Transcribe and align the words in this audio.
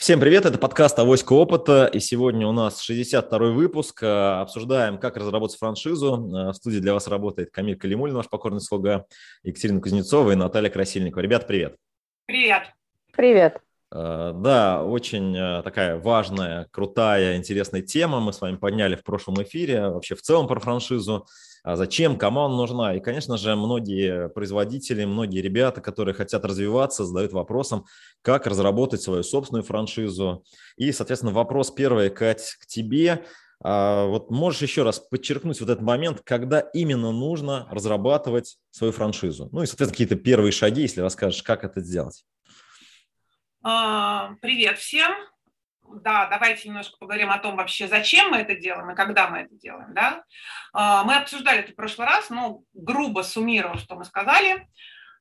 Всем 0.00 0.18
привет, 0.18 0.46
это 0.46 0.56
подкаст 0.56 0.98
«Авоська 0.98 1.34
опыта», 1.34 1.84
и 1.84 2.00
сегодня 2.00 2.46
у 2.46 2.52
нас 2.52 2.88
62-й 2.88 3.52
выпуск. 3.52 4.02
Э, 4.02 4.40
обсуждаем, 4.40 4.96
как 4.96 5.18
разработать 5.18 5.58
франшизу. 5.58 6.14
Э, 6.14 6.50
в 6.52 6.54
студии 6.54 6.78
для 6.78 6.94
вас 6.94 7.06
работает 7.06 7.50
Камиль 7.50 7.76
Калимулин, 7.76 8.14
ваш 8.14 8.30
покорный 8.30 8.62
слуга, 8.62 9.04
Екатерина 9.42 9.82
Кузнецова 9.82 10.30
и 10.30 10.36
Наталья 10.36 10.70
Красильникова. 10.70 11.20
Ребят, 11.20 11.46
привет. 11.46 11.76
Привет. 12.24 12.72
Привет. 13.12 13.60
Э, 13.92 14.32
да, 14.34 14.84
очень 14.84 15.34
такая 15.62 15.98
важная, 15.98 16.68
крутая, 16.70 17.36
интересная 17.36 17.82
тема 17.82 18.20
мы 18.20 18.32
с 18.32 18.40
вами 18.40 18.56
подняли 18.56 18.96
в 18.96 19.02
прошлом 19.02 19.42
эфире. 19.42 19.88
Вообще 19.88 20.14
в 20.14 20.22
целом 20.22 20.46
про 20.46 20.60
франшизу. 20.60 21.26
А 21.62 21.76
зачем, 21.76 22.16
кому 22.16 22.40
она 22.40 22.56
нужна. 22.56 22.94
И, 22.94 23.00
конечно 23.00 23.36
же, 23.36 23.54
многие 23.54 24.28
производители, 24.30 25.04
многие 25.04 25.40
ребята, 25.40 25.80
которые 25.80 26.14
хотят 26.14 26.44
развиваться, 26.44 27.04
задают 27.04 27.32
вопросом, 27.32 27.84
как 28.22 28.46
разработать 28.46 29.02
свою 29.02 29.22
собственную 29.22 29.62
франшизу. 29.62 30.42
И, 30.76 30.90
соответственно, 30.92 31.32
вопрос 31.32 31.70
первый, 31.70 32.10
Кать, 32.10 32.56
к 32.60 32.66
тебе. 32.66 33.24
А 33.62 34.06
вот 34.06 34.30
можешь 34.30 34.62
еще 34.62 34.84
раз 34.84 35.00
подчеркнуть 35.00 35.60
вот 35.60 35.68
этот 35.68 35.84
момент, 35.84 36.22
когда 36.24 36.60
именно 36.60 37.12
нужно 37.12 37.68
разрабатывать 37.70 38.56
свою 38.70 38.92
франшизу? 38.92 39.50
Ну 39.52 39.62
и, 39.62 39.66
соответственно, 39.66 39.90
какие-то 39.90 40.16
первые 40.16 40.52
шаги, 40.52 40.82
если 40.82 41.02
расскажешь, 41.02 41.42
как 41.42 41.62
это 41.62 41.82
сделать. 41.82 42.24
А, 43.62 44.34
привет 44.40 44.78
всем 44.78 45.12
да, 46.02 46.28
давайте 46.28 46.68
немножко 46.68 46.96
поговорим 46.98 47.30
о 47.30 47.38
том 47.38 47.56
вообще, 47.56 47.88
зачем 47.88 48.30
мы 48.30 48.38
это 48.38 48.54
делаем 48.54 48.90
и 48.90 48.94
когда 48.94 49.28
мы 49.28 49.38
это 49.38 49.54
делаем. 49.56 49.92
Да? 49.92 50.24
А, 50.72 51.04
мы 51.04 51.16
обсуждали 51.16 51.60
это 51.60 51.72
в 51.72 51.76
прошлый 51.76 52.06
раз, 52.06 52.30
но 52.30 52.62
грубо 52.72 53.22
суммировав, 53.22 53.80
что 53.80 53.96
мы 53.96 54.04
сказали. 54.04 54.68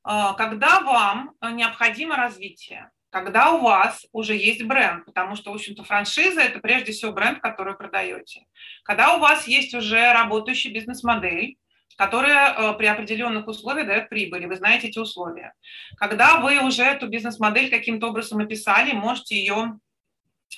А, 0.04 0.34
когда 0.34 0.82
вам 0.82 1.34
необходимо 1.42 2.16
развитие, 2.16 2.92
когда 3.10 3.54
у 3.54 3.62
вас 3.62 4.06
уже 4.12 4.36
есть 4.36 4.64
бренд, 4.64 5.06
потому 5.06 5.36
что, 5.36 5.52
в 5.52 5.56
общем-то, 5.56 5.84
франшиза– 5.84 6.42
это 6.42 6.60
прежде 6.60 6.92
всего 6.92 7.12
бренд, 7.12 7.40
который 7.40 7.76
продаете. 7.76 8.46
Когда 8.84 9.16
у 9.16 9.20
вас 9.20 9.48
есть 9.48 9.74
уже 9.74 10.14
работающая 10.14 10.72
бизнес-модель, 10.72 11.58
которая 11.98 12.54
э, 12.54 12.74
при 12.78 12.86
определенных 12.86 13.48
условиях 13.48 13.88
дает 13.88 14.10
прибыль, 14.10 14.44
и 14.44 14.48
вы 14.48 14.56
знаете 14.56 14.88
эти 14.88 15.00
условия. 15.00 15.54
Когда 15.98 16.40
вы 16.40 16.60
уже 16.60 16.84
эту 16.84 17.08
бизнес-модель 17.08 17.70
каким-то 17.70 18.08
образом 18.08 18.40
описали, 18.40 18.94
можете 18.94 19.36
ее 19.36 19.80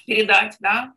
передать, 0.06 0.56
да, 0.60 0.94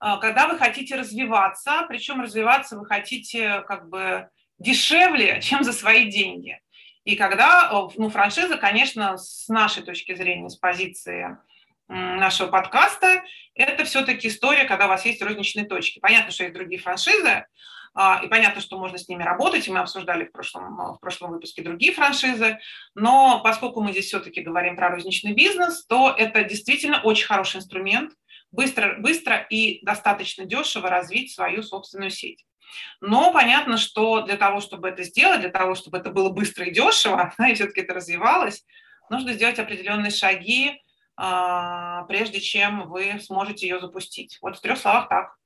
а, 0.00 0.16
когда 0.16 0.48
вы 0.48 0.58
хотите 0.58 0.96
развиваться, 0.96 1.84
причем 1.88 2.20
развиваться 2.20 2.76
вы 2.76 2.86
хотите 2.86 3.62
как 3.68 3.88
бы 3.88 4.28
дешевле, 4.58 5.40
чем 5.40 5.62
за 5.62 5.72
свои 5.72 6.10
деньги. 6.10 6.60
И 7.04 7.14
когда, 7.14 7.70
ну, 7.96 8.10
франшиза, 8.10 8.56
конечно, 8.56 9.16
с 9.16 9.48
нашей 9.48 9.84
точки 9.84 10.14
зрения, 10.14 10.48
с 10.48 10.56
позиции 10.56 11.36
нашего 11.88 12.48
подкаста, 12.48 13.22
это 13.54 13.84
все-таки 13.84 14.28
история, 14.28 14.64
когда 14.64 14.86
у 14.86 14.88
вас 14.88 15.04
есть 15.04 15.22
розничные 15.22 15.66
точки. 15.66 15.98
Понятно, 16.00 16.32
что 16.32 16.44
есть 16.44 16.54
другие 16.54 16.80
франшизы, 16.80 17.46
и 17.94 18.26
понятно, 18.28 18.60
что 18.60 18.78
можно 18.78 18.96
с 18.96 19.08
ними 19.08 19.22
работать, 19.22 19.68
и 19.68 19.70
мы 19.70 19.80
обсуждали 19.80 20.24
в 20.24 20.32
прошлом, 20.32 20.76
в 20.76 20.98
прошлом 20.98 21.30
выпуске 21.32 21.62
другие 21.62 21.92
франшизы, 21.92 22.58
но 22.94 23.40
поскольку 23.42 23.82
мы 23.82 23.92
здесь 23.92 24.06
все-таки 24.06 24.40
говорим 24.40 24.76
про 24.76 24.88
розничный 24.88 25.34
бизнес, 25.34 25.84
то 25.86 26.14
это 26.16 26.42
действительно 26.44 27.02
очень 27.02 27.26
хороший 27.26 27.58
инструмент, 27.58 28.12
быстро, 28.50 28.96
быстро 28.98 29.36
и 29.50 29.84
достаточно 29.84 30.44
дешево 30.44 30.88
развить 30.88 31.34
свою 31.34 31.62
собственную 31.62 32.10
сеть. 32.10 32.44
Но 33.00 33.32
понятно, 33.32 33.76
что 33.76 34.22
для 34.22 34.36
того, 34.36 34.60
чтобы 34.60 34.88
это 34.88 35.02
сделать, 35.02 35.40
для 35.40 35.50
того, 35.50 35.74
чтобы 35.74 35.98
это 35.98 36.10
было 36.10 36.30
быстро 36.30 36.64
и 36.66 36.72
дешево, 36.72 37.34
и 37.46 37.54
все-таки 37.54 37.80
это 37.80 37.94
развивалось, 37.94 38.64
нужно 39.10 39.32
сделать 39.34 39.58
определенные 39.58 40.10
шаги, 40.10 40.80
а, 41.16 42.04
прежде 42.04 42.40
чем 42.40 42.88
вы 42.88 43.20
сможете 43.20 43.68
ее 43.68 43.80
запустить. 43.80 44.38
Вот 44.40 44.56
в 44.56 44.60
трех 44.60 44.78
словах 44.78 45.08
так. 45.08 45.36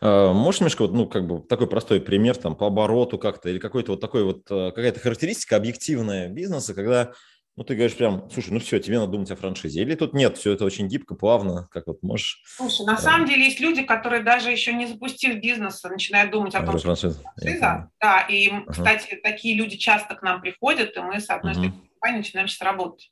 А, 0.00 0.32
можешь 0.32 0.60
немножко, 0.60 0.82
вот, 0.82 0.92
ну, 0.92 1.06
как 1.06 1.26
бы 1.26 1.40
такой 1.40 1.66
простой 1.66 2.00
пример 2.00 2.36
там 2.36 2.56
по 2.56 2.66
обороту 2.66 3.18
как-то 3.18 3.48
или 3.48 3.58
какой-то 3.58 3.92
вот 3.92 4.00
такой 4.00 4.24
вот 4.24 4.50
э, 4.50 4.70
какая-то 4.70 5.00
характеристика 5.00 5.56
объективная 5.56 6.28
бизнеса, 6.28 6.74
когда 6.74 7.12
ну, 7.56 7.64
ты 7.64 7.74
говоришь 7.74 7.96
прям, 7.96 8.30
слушай, 8.30 8.52
ну 8.52 8.60
все, 8.60 8.78
тебе 8.78 8.98
надо 8.98 9.12
думать 9.12 9.30
о 9.30 9.36
франшизе. 9.36 9.82
Или 9.82 9.94
тут 9.94 10.14
нет, 10.14 10.38
все 10.38 10.52
это 10.52 10.64
очень 10.64 10.88
гибко, 10.88 11.14
плавно, 11.14 11.68
как 11.70 11.88
вот 11.88 12.02
можешь... 12.02 12.42
Слушай, 12.46 12.86
на 12.86 12.96
самом 12.96 13.26
деле 13.26 13.44
есть 13.44 13.60
люди, 13.60 13.82
которые 13.82 14.22
даже 14.22 14.50
еще 14.50 14.72
не 14.72 14.86
запустив 14.86 15.40
бизнес, 15.42 15.82
начинают 15.82 16.30
думать 16.30 16.54
о 16.54 16.62
том, 16.62 16.78
что 16.78 16.94
франшиза. 16.94 17.90
Да, 18.00 18.20
и, 18.30 18.48
ага. 18.48 18.64
кстати, 18.72 19.20
такие 19.22 19.56
люди 19.56 19.76
часто 19.76 20.14
к 20.14 20.22
нам 20.22 20.40
приходят, 20.40 20.96
и 20.96 21.00
мы 21.00 21.20
с 21.20 21.28
одной 21.28 21.52
угу. 21.52 21.74
Компанией 22.00 22.18
начинаем 22.18 22.48
сейчас 22.48 22.62
работать. 22.62 23.10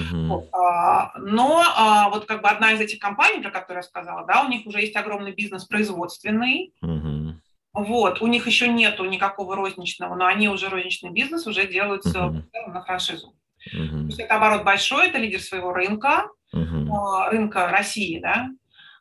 Угу. 0.00 0.26
Вот. 0.26 0.48
А, 0.52 1.18
но 1.18 1.62
а, 1.76 2.08
вот 2.10 2.26
как 2.26 2.42
бы 2.42 2.48
одна 2.48 2.72
из 2.72 2.80
этих 2.80 2.98
компаний, 2.98 3.40
про 3.40 3.50
которую 3.50 3.78
я 3.78 3.88
сказала, 3.88 4.26
да, 4.26 4.42
у 4.44 4.48
них 4.48 4.66
уже 4.66 4.80
есть 4.80 4.96
огромный 4.96 5.32
бизнес 5.32 5.64
производственный, 5.64 6.72
угу. 6.80 7.34
Вот, 7.74 8.22
у 8.22 8.26
них 8.26 8.46
еще 8.46 8.66
нету 8.66 9.04
никакого 9.04 9.54
розничного, 9.54 10.16
но 10.16 10.26
они 10.26 10.48
уже 10.48 10.68
розничный 10.68 11.10
бизнес 11.10 11.46
уже 11.46 11.66
делают 11.68 12.04
uh 12.06 12.42
на 12.66 12.82
франшизу. 12.82 13.36
Угу. 13.72 13.88
То 13.88 14.06
есть 14.06 14.20
это 14.20 14.36
оборот 14.36 14.64
большой, 14.64 15.08
это 15.08 15.18
лидер 15.18 15.40
своего 15.40 15.72
рынка, 15.72 16.28
угу. 16.52 16.96
рынка 17.30 17.68
России, 17.68 18.18
да, 18.18 18.48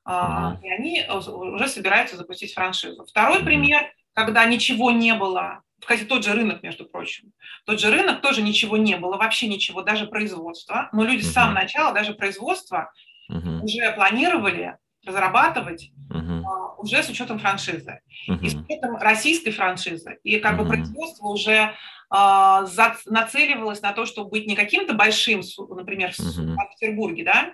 угу. 0.06 0.64
и 0.64 0.70
они 0.70 1.06
уже 1.10 1.68
собираются 1.70 2.18
запустить 2.18 2.54
франшизу. 2.54 3.06
Второй 3.06 3.38
угу. 3.38 3.46
пример, 3.46 3.82
когда 4.14 4.46
ничего 4.46 4.92
не 4.92 5.14
было, 5.14 5.62
кстати, 5.80 6.04
тот 6.04 6.24
же 6.24 6.34
рынок, 6.34 6.64
между 6.64 6.86
прочим, 6.86 7.32
тот 7.66 7.80
же 7.80 7.92
рынок 7.92 8.22
тоже 8.22 8.42
ничего 8.42 8.78
не 8.78 8.98
было, 8.98 9.18
вообще 9.18 9.48
ничего, 9.48 9.82
даже 9.82 10.08
производства, 10.08 10.90
но 10.92 11.04
люди 11.04 11.22
с 11.22 11.32
самого 11.32 11.54
начала 11.54 11.94
даже 11.94 12.14
производство 12.14 12.92
угу. 13.30 13.64
уже 13.64 13.92
планировали 13.94 14.78
разрабатывать 15.06 15.92
uh 16.12 16.44
уже 16.80 17.02
с 17.02 17.10
учетом 17.10 17.40
франшизы. 17.40 18.02
uh 18.30 18.40
И 18.42 18.50
с 18.50 18.56
учетом 18.56 18.98
российской 18.98 19.52
франшизы. 19.52 20.20
И 20.24 20.40
как 20.40 20.56
uh 20.56 20.58
бы 20.64 20.68
производство 20.68 21.28
уже 21.28 21.74
а, 22.10 22.66
нацеливалась 23.06 23.82
на 23.82 23.92
то, 23.94 24.06
чтобы 24.06 24.30
быть 24.30 24.48
не 24.48 24.56
каким-то 24.56 24.94
большим, 24.94 25.42
например, 25.70 26.12
в 26.12 26.16
Санкт-Петербурге, 26.16 27.24
да, 27.26 27.54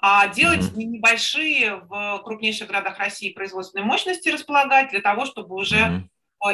а 0.00 0.28
делать 0.28 0.60
mm-hmm. 0.60 0.84
небольшие 0.84 1.76
в 1.76 2.20
крупнейших 2.24 2.68
городах 2.68 2.98
России 2.98 3.32
производственные 3.32 3.86
мощности 3.86 4.28
располагать 4.28 4.90
для 4.90 5.00
того, 5.00 5.24
чтобы 5.24 5.54
уже 5.54 5.76
mm-hmm. 5.76 6.02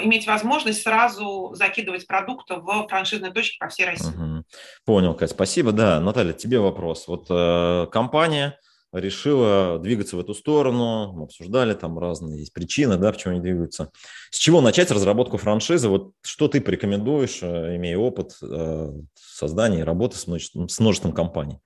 Иметь 0.02 0.26
возможность 0.26 0.82
сразу 0.82 1.52
закидывать 1.54 2.06
продукты 2.06 2.56
в 2.56 2.86
франшизные 2.88 3.32
точки 3.32 3.58
по 3.58 3.68
всей 3.68 3.86
России. 3.86 4.12
Mm-hmm. 4.12 4.42
Понял, 4.84 5.14
Кать, 5.14 5.30
спасибо. 5.30 5.72
Да, 5.72 6.00
Наталья, 6.00 6.32
тебе 6.32 6.58
вопрос. 6.58 7.08
Вот 7.08 7.26
э, 7.30 7.86
компания 7.90 8.58
решила 8.92 9.78
двигаться 9.78 10.16
в 10.16 10.20
эту 10.20 10.34
сторону. 10.34 11.12
Мы 11.12 11.24
обсуждали, 11.24 11.74
там 11.74 11.98
разные 11.98 12.40
есть 12.40 12.52
причины, 12.52 12.96
да, 12.96 13.12
почему 13.12 13.32
они 13.32 13.42
двигаются. 13.42 13.90
С 14.30 14.38
чего 14.38 14.60
начать 14.60 14.90
разработку 14.90 15.36
франшизы? 15.36 15.88
Вот 15.88 16.12
что 16.22 16.48
ты 16.48 16.60
порекомендуешь, 16.60 17.40
э, 17.42 17.76
имея 17.76 17.98
опыт 17.98 18.36
э, 18.42 18.92
создания 19.14 19.80
и 19.80 19.84
работы 19.84 20.16
с 20.16 20.26
множеством, 20.26 20.68
с 20.68 20.78
множеством 20.78 21.12
компаний? 21.12 21.58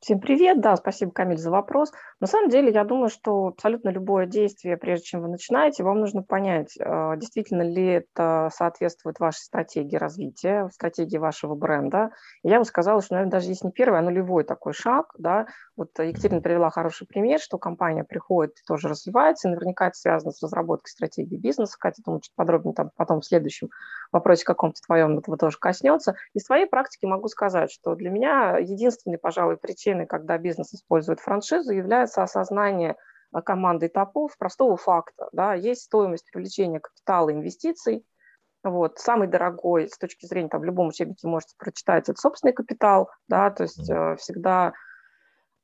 Всем 0.00 0.20
привет, 0.20 0.60
да, 0.60 0.76
спасибо, 0.76 1.10
Камиль, 1.10 1.38
за 1.38 1.50
вопрос. 1.50 1.90
На 2.20 2.28
самом 2.28 2.50
деле, 2.50 2.70
я 2.72 2.84
думаю, 2.84 3.08
что 3.08 3.48
абсолютно 3.48 3.88
любое 3.88 4.26
действие, 4.26 4.76
прежде 4.76 5.06
чем 5.06 5.22
вы 5.22 5.28
начинаете, 5.28 5.82
вам 5.82 5.98
нужно 5.98 6.22
понять, 6.22 6.78
а, 6.80 7.16
действительно 7.16 7.62
ли 7.62 7.84
это 7.84 8.48
соответствует 8.54 9.18
вашей 9.18 9.40
стратегии 9.40 9.96
развития, 9.96 10.70
стратегии 10.72 11.18
вашего 11.18 11.56
бренда. 11.56 12.10
Я 12.44 12.60
бы 12.60 12.64
сказала, 12.64 13.02
что, 13.02 13.14
наверное, 13.14 13.32
даже 13.32 13.48
если 13.48 13.66
не 13.66 13.72
первый, 13.72 13.98
а 13.98 14.02
нулевой 14.02 14.44
такой 14.44 14.72
шаг, 14.72 15.12
да, 15.18 15.46
вот 15.76 15.90
Екатерина 15.98 16.40
привела 16.40 16.70
хороший 16.70 17.08
пример, 17.08 17.40
что 17.40 17.58
компания 17.58 18.04
приходит 18.04 18.54
тоже 18.68 18.86
развивается, 18.86 19.48
и 19.48 19.50
наверняка 19.50 19.88
это 19.88 19.96
связано 19.96 20.30
с 20.30 20.40
разработкой 20.40 20.90
стратегии 20.90 21.36
бизнеса. 21.36 21.76
Катя, 21.76 22.02
думаю, 22.04 22.20
чуть 22.20 22.34
подробнее 22.36 22.74
там 22.74 22.90
потом 22.96 23.20
в 23.20 23.26
следующем 23.26 23.68
вопросе 24.12 24.44
каком-то 24.44 24.80
твоем 24.86 25.18
этого 25.18 25.36
тоже 25.36 25.58
коснется. 25.58 26.14
Из 26.34 26.44
своей 26.44 26.66
практики 26.66 27.04
могу 27.04 27.26
сказать, 27.26 27.72
что 27.72 27.96
для 27.96 28.10
меня 28.10 28.58
единственной, 28.58 29.18
пожалуй, 29.18 29.56
причиной 29.56 29.87
причиной, 29.88 30.06
когда 30.06 30.38
бизнес 30.38 30.74
использует 30.74 31.20
франшизу, 31.20 31.72
является 31.72 32.22
осознание 32.22 32.96
э, 33.34 33.40
командой 33.42 33.88
топов 33.88 34.36
простого 34.38 34.76
факта. 34.76 35.28
Да, 35.32 35.54
есть 35.54 35.82
стоимость 35.82 36.30
привлечения 36.30 36.80
капитала 36.80 37.32
инвестиций. 37.32 38.04
Вот, 38.64 38.98
самый 38.98 39.28
дорогой 39.28 39.88
с 39.88 39.96
точки 39.96 40.26
зрения, 40.26 40.48
там, 40.48 40.60
в 40.60 40.64
любом 40.64 40.88
учебнике 40.88 41.28
можете 41.28 41.54
прочитать, 41.58 42.08
это 42.08 42.20
собственный 42.20 42.52
капитал, 42.52 43.08
да, 43.28 43.50
то 43.50 43.62
есть 43.62 43.88
э, 43.88 44.16
всегда 44.16 44.72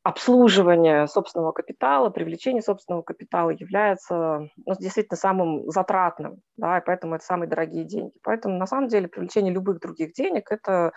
обслуживание 0.04 1.08
собственного 1.08 1.52
капитала, 1.52 2.10
привлечение 2.10 2.62
собственного 2.62 3.02
капитала 3.02 3.50
является 3.50 4.48
ну, 4.64 4.74
действительно 4.78 5.16
самым 5.16 5.70
затратным, 5.70 6.40
да, 6.58 6.78
и 6.78 6.84
поэтому 6.84 7.16
это 7.16 7.24
самые 7.24 7.48
дорогие 7.48 7.84
деньги. 7.84 8.12
Поэтому 8.22 8.58
на 8.58 8.66
самом 8.66 8.88
деле 8.88 9.08
привлечение 9.08 9.52
любых 9.52 9.80
других 9.80 10.12
денег– 10.12 10.46
это 10.52 10.92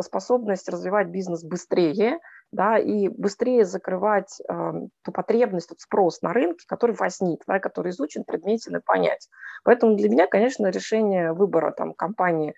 способность 0.00 0.68
развивать 0.68 1.08
бизнес 1.08 1.44
быстрее, 1.44 2.18
да, 2.52 2.78
и 2.78 3.08
быстрее 3.08 3.64
закрывать 3.64 4.40
э, 4.48 4.72
ту 5.02 5.12
потребность, 5.12 5.68
тот 5.68 5.80
спрос 5.80 6.20
на 6.22 6.32
рынке, 6.32 6.64
который 6.66 6.96
возник, 6.96 7.42
да, 7.46 7.60
который 7.60 7.90
изучен, 7.90 8.24
предметен 8.24 8.76
и 8.76 8.80
понять. 8.80 9.28
Поэтому 9.62 9.96
для 9.96 10.08
меня, 10.08 10.26
конечно, 10.26 10.68
решение 10.68 11.32
выбора 11.32 11.72
там, 11.72 11.94
компании 11.94 12.54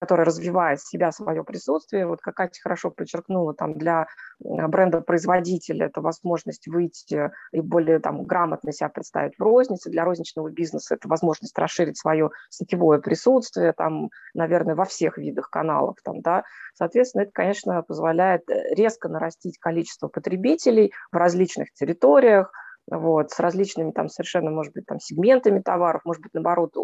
которая 0.00 0.26
развивает 0.26 0.80
себя, 0.80 1.12
свое 1.12 1.44
присутствие. 1.44 2.06
Вот 2.06 2.20
как 2.20 2.36
Катя 2.36 2.60
хорошо 2.62 2.90
подчеркнула, 2.90 3.54
там 3.54 3.74
для 3.74 4.06
бренда-производителя 4.40 5.86
это 5.86 6.00
возможность 6.00 6.66
выйти 6.66 7.30
и 7.52 7.60
более 7.60 7.98
там, 7.98 8.24
грамотно 8.24 8.72
себя 8.72 8.88
представить 8.88 9.38
в 9.38 9.42
рознице. 9.42 9.90
Для 9.90 10.04
розничного 10.04 10.50
бизнеса 10.50 10.94
это 10.94 11.08
возможность 11.08 11.58
расширить 11.58 11.98
свое 11.98 12.30
сетевое 12.48 13.00
присутствие, 13.00 13.72
там, 13.72 14.10
наверное, 14.34 14.74
во 14.74 14.84
всех 14.84 15.18
видах 15.18 15.50
каналов. 15.50 15.96
Там, 16.02 16.20
да. 16.20 16.44
Соответственно, 16.74 17.22
это, 17.22 17.32
конечно, 17.32 17.82
позволяет 17.82 18.42
резко 18.48 19.08
нарастить 19.08 19.58
количество 19.58 20.08
потребителей 20.08 20.92
в 21.12 21.16
различных 21.16 21.72
территориях, 21.72 22.50
вот, 22.90 23.30
с 23.30 23.38
различными 23.38 23.92
там 23.92 24.08
совершенно, 24.08 24.50
может 24.50 24.72
быть, 24.74 24.86
там 24.86 24.98
сегментами 24.98 25.60
товаров, 25.60 26.02
может 26.04 26.22
быть, 26.22 26.34
наоборот, 26.34 26.74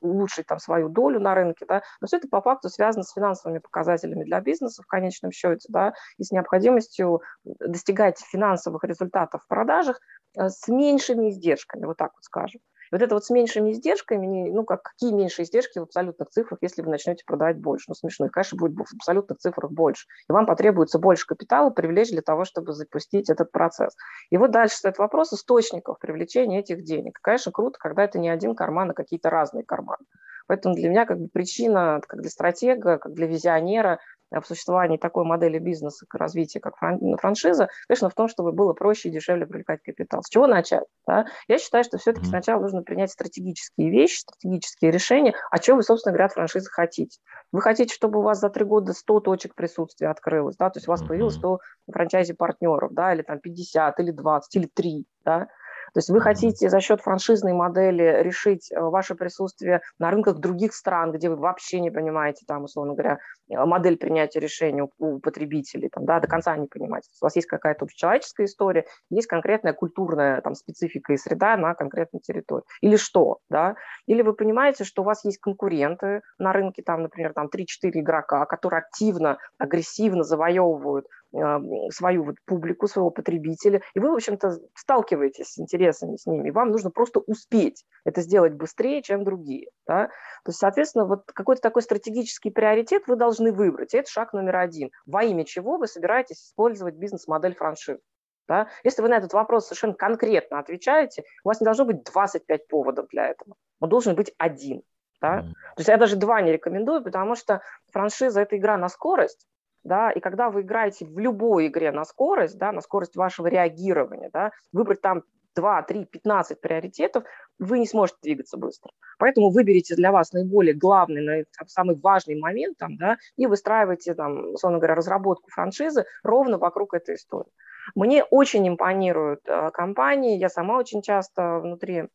улучшить 0.00 0.46
там 0.46 0.58
свою 0.58 0.88
долю 0.88 1.18
на 1.20 1.34
рынке, 1.34 1.64
да, 1.66 1.82
но 2.00 2.06
все 2.06 2.18
это 2.18 2.28
по 2.28 2.40
факту 2.40 2.68
связано 2.68 3.02
с 3.02 3.12
финансовыми 3.12 3.58
показателями 3.58 4.24
для 4.24 4.40
бизнеса 4.40 4.82
в 4.82 4.86
конечном 4.86 5.32
счете, 5.32 5.66
да, 5.70 5.94
и 6.18 6.22
с 6.22 6.30
необходимостью 6.30 7.22
достигать 7.44 8.20
финансовых 8.20 8.84
результатов 8.84 9.42
в 9.42 9.48
продажах 9.48 9.98
э, 10.38 10.48
с 10.48 10.68
меньшими 10.68 11.30
издержками, 11.30 11.86
вот 11.86 11.96
так 11.96 12.12
вот 12.14 12.24
скажем. 12.24 12.60
Вот 12.90 13.02
это 13.02 13.14
вот 13.14 13.24
с 13.24 13.30
меньшими 13.30 13.72
издержками, 13.72 14.50
ну, 14.50 14.64
как, 14.64 14.82
какие 14.82 15.12
меньшие 15.12 15.44
издержки 15.44 15.78
в 15.78 15.82
абсолютных 15.82 16.30
цифрах, 16.30 16.58
если 16.62 16.82
вы 16.82 16.90
начнете 16.90 17.24
продавать 17.24 17.58
больше? 17.58 17.84
Ну, 17.88 17.94
смешно, 17.94 18.26
их, 18.26 18.32
конечно, 18.32 18.58
будет 18.58 18.76
в 18.76 18.94
абсолютных 18.94 19.38
цифрах 19.38 19.70
больше. 19.70 20.06
И 20.28 20.32
вам 20.32 20.46
потребуется 20.46 20.98
больше 20.98 21.26
капитала 21.26 21.70
привлечь 21.70 22.10
для 22.10 22.22
того, 22.22 22.44
чтобы 22.44 22.72
запустить 22.72 23.30
этот 23.30 23.52
процесс. 23.52 23.94
И 24.30 24.36
вот 24.36 24.50
дальше 24.50 24.76
стоит 24.76 24.98
вопрос 24.98 25.32
источников 25.32 25.98
привлечения 25.98 26.60
этих 26.60 26.84
денег. 26.84 27.18
Конечно, 27.22 27.52
круто, 27.52 27.78
когда 27.78 28.04
это 28.04 28.18
не 28.18 28.28
один 28.28 28.54
карман, 28.54 28.90
а 28.90 28.94
какие-то 28.94 29.30
разные 29.30 29.64
карманы. 29.64 30.04
Поэтому 30.46 30.74
для 30.74 30.88
меня 30.88 31.06
как 31.06 31.20
бы 31.20 31.28
причина, 31.28 32.00
как 32.06 32.20
для 32.20 32.30
стратега, 32.30 32.98
как 32.98 33.12
для 33.14 33.28
визионера, 33.28 34.00
в 34.30 34.46
существовании 34.46 34.96
такой 34.96 35.24
модели 35.24 35.58
бизнеса, 35.58 36.06
как 36.08 36.20
развитие, 36.20 36.60
как 36.60 36.76
франшиза, 36.76 37.68
конечно, 37.88 38.10
в 38.10 38.14
том, 38.14 38.28
чтобы 38.28 38.52
было 38.52 38.72
проще 38.72 39.08
и 39.08 39.12
дешевле 39.12 39.46
привлекать 39.46 39.82
капитал. 39.82 40.22
С 40.22 40.28
чего 40.28 40.46
начать? 40.46 40.84
Да? 41.06 41.26
Я 41.48 41.58
считаю, 41.58 41.82
что 41.84 41.98
все-таки 41.98 42.26
сначала 42.26 42.60
нужно 42.60 42.82
принять 42.82 43.10
стратегические 43.10 43.90
вещи, 43.90 44.20
стратегические 44.20 44.90
решения, 44.90 45.34
а 45.50 45.58
чего 45.58 45.78
вы, 45.78 45.82
собственно 45.82 46.12
говоря, 46.12 46.26
от 46.26 46.32
франшизы 46.32 46.70
хотите. 46.70 47.18
Вы 47.52 47.60
хотите, 47.60 47.94
чтобы 47.94 48.20
у 48.20 48.22
вас 48.22 48.38
за 48.38 48.50
три 48.50 48.64
года 48.64 48.92
100 48.92 49.20
точек 49.20 49.54
присутствия 49.54 50.08
открылось, 50.08 50.56
да, 50.56 50.70
то 50.70 50.78
есть 50.78 50.86
у 50.86 50.92
вас 50.92 51.02
появилось 51.02 51.34
100 51.34 51.58
франчайзи-партнеров, 51.92 52.92
да, 52.92 53.12
или 53.12 53.22
там 53.22 53.40
50, 53.40 53.98
или 53.98 54.10
20, 54.12 54.56
или 54.56 54.66
3, 54.72 55.06
да, 55.24 55.48
то 55.92 55.98
есть 55.98 56.10
вы 56.10 56.20
хотите 56.20 56.68
за 56.68 56.80
счет 56.80 57.00
франшизной 57.00 57.52
модели 57.52 58.22
решить 58.22 58.70
э, 58.70 58.80
ваше 58.80 59.14
присутствие 59.14 59.80
на 59.98 60.10
рынках 60.10 60.38
других 60.38 60.74
стран, 60.74 61.12
где 61.12 61.28
вы 61.28 61.36
вообще 61.36 61.80
не 61.80 61.90
понимаете, 61.90 62.44
там, 62.46 62.64
условно 62.64 62.94
говоря, 62.94 63.18
э, 63.48 63.64
модель 63.64 63.96
принятия 63.96 64.40
решений 64.40 64.82
у 64.98 65.18
потребителей, 65.18 65.88
там, 65.88 66.04
да, 66.04 66.20
до 66.20 66.28
конца 66.28 66.56
не 66.56 66.66
понимаете. 66.66 67.08
У 67.20 67.24
вас 67.24 67.36
есть 67.36 67.48
какая-то 67.48 67.84
общечеловеческая 67.84 68.46
история, 68.46 68.86
есть 69.10 69.26
конкретная 69.26 69.72
культурная 69.72 70.40
там, 70.40 70.54
специфика 70.54 71.12
и 71.12 71.16
среда 71.16 71.56
на 71.56 71.74
конкретной 71.74 72.20
территории. 72.20 72.64
Или 72.80 72.96
что, 72.96 73.38
да? 73.48 73.74
Или 74.06 74.22
вы 74.22 74.32
понимаете, 74.34 74.84
что 74.84 75.02
у 75.02 75.04
вас 75.04 75.24
есть 75.24 75.38
конкуренты 75.38 76.22
на 76.38 76.52
рынке, 76.52 76.82
там, 76.82 77.02
например, 77.02 77.32
там 77.32 77.46
3-4 77.46 77.66
игрока, 77.94 78.46
которые 78.46 78.78
активно, 78.78 79.38
агрессивно 79.58 80.22
завоевывают 80.24 81.06
свою 81.32 82.24
вот 82.24 82.36
публику, 82.44 82.88
своего 82.88 83.10
потребителя, 83.10 83.82
и 83.94 84.00
вы, 84.00 84.10
в 84.10 84.14
общем-то, 84.14 84.58
сталкиваетесь 84.74 85.52
с 85.52 85.58
интересами 85.58 86.16
с 86.16 86.26
ними, 86.26 86.50
вам 86.50 86.70
нужно 86.70 86.90
просто 86.90 87.20
успеть 87.20 87.84
это 88.04 88.20
сделать 88.22 88.54
быстрее, 88.54 89.02
чем 89.02 89.24
другие. 89.24 89.70
Да? 89.86 90.06
То 90.06 90.48
есть, 90.48 90.58
соответственно, 90.58 91.06
вот 91.06 91.30
какой-то 91.32 91.62
такой 91.62 91.82
стратегический 91.82 92.50
приоритет 92.50 93.04
вы 93.06 93.16
должны 93.16 93.52
выбрать, 93.52 93.94
и 93.94 93.98
это 93.98 94.10
шаг 94.10 94.32
номер 94.32 94.56
один. 94.56 94.90
Во 95.06 95.22
имя 95.22 95.44
чего 95.44 95.76
вы 95.76 95.86
собираетесь 95.86 96.44
использовать 96.48 96.94
бизнес-модель 96.94 97.54
франшизы? 97.54 98.00
Да? 98.48 98.68
Если 98.82 99.02
вы 99.02 99.08
на 99.08 99.16
этот 99.16 99.32
вопрос 99.32 99.66
совершенно 99.66 99.94
конкретно 99.94 100.58
отвечаете, 100.58 101.22
у 101.44 101.48
вас 101.48 101.60
не 101.60 101.64
должно 101.64 101.84
быть 101.84 102.02
25 102.02 102.66
поводов 102.66 103.06
для 103.08 103.28
этого. 103.28 103.54
Он 103.78 103.88
должен 103.88 104.16
быть 104.16 104.34
один. 104.38 104.82
Да? 105.20 105.42
То 105.42 105.78
есть 105.78 105.88
я 105.88 105.98
даже 105.98 106.16
два 106.16 106.40
не 106.40 106.50
рекомендую, 106.50 107.04
потому 107.04 107.36
что 107.36 107.62
франшиза– 107.92 108.40
это 108.42 108.56
игра 108.56 108.76
на 108.76 108.88
скорость, 108.88 109.46
да, 109.84 110.10
и 110.10 110.20
когда 110.20 110.50
вы 110.50 110.62
играете 110.62 111.06
в 111.06 111.18
любой 111.18 111.68
игре 111.68 111.92
на 111.92 112.04
скорость, 112.04 112.58
да, 112.58 112.72
на 112.72 112.80
скорость 112.80 113.16
вашего 113.16 113.46
реагирования, 113.46 114.30
да, 114.32 114.50
выбрать 114.72 115.00
там 115.00 115.22
2, 115.54 115.82
3, 115.82 116.04
15 116.04 116.60
приоритетов, 116.60 117.24
вы 117.58 117.78
не 117.78 117.86
сможете 117.86 118.18
двигаться 118.22 118.56
быстро. 118.56 118.92
Поэтому 119.18 119.50
выберите 119.50 119.94
для 119.94 120.12
вас 120.12 120.32
наиболее 120.32 120.74
главный, 120.74 121.46
самый 121.66 121.96
важный 121.96 122.38
момент 122.38 122.78
там, 122.78 122.96
да, 122.96 123.16
и 123.36 123.46
выстраивайте, 123.46 124.14
там, 124.14 124.54
условно 124.54 124.78
говоря, 124.78 124.94
разработку 124.94 125.50
франшизы 125.50 126.04
ровно 126.22 126.58
вокруг 126.58 126.94
этой 126.94 127.16
истории. 127.16 127.50
Мне 127.94 128.24
очень 128.24 128.68
импонируют 128.68 129.40
э, 129.46 129.70
компании, 129.72 130.38
я 130.38 130.48
сама 130.48 130.78
очень 130.78 131.02
часто 131.02 131.58
внутри 131.58 131.98
а, 132.00 132.08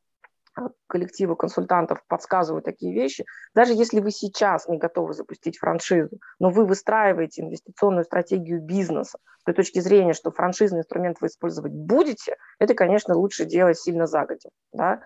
коллективы 0.88 1.36
консультантов 1.36 2.02
подсказывают 2.07 2.66
такие 2.66 2.94
вещи. 2.94 3.25
Даже 3.54 3.74
если 3.74 4.00
вы 4.00 4.12
сейчас 4.12 4.68
не 4.68 4.78
готовы 4.78 5.13
запустить 5.13 5.57
франшизу, 5.57 6.19
но 6.40 6.50
вы 6.50 6.66
выстраиваете 6.66 7.42
инвестиционную 7.42 8.06
стратегию 8.06 8.62
бизнеса 8.62 9.19
с 9.40 9.44
той 9.44 9.54
точки 9.54 9.80
зрения, 9.80 10.13
что 10.13 10.31
франшизный 10.31 10.80
инструмент 10.80 11.18
вы 11.22 11.28
использовать 11.28 11.74
будете, 11.74 12.36
это, 12.60 12.74
конечно, 12.74 13.16
лучше 13.16 13.46
делать 13.46 13.78
сильно 13.78 14.07
загодя. 14.07 14.50
Да? 14.72 15.02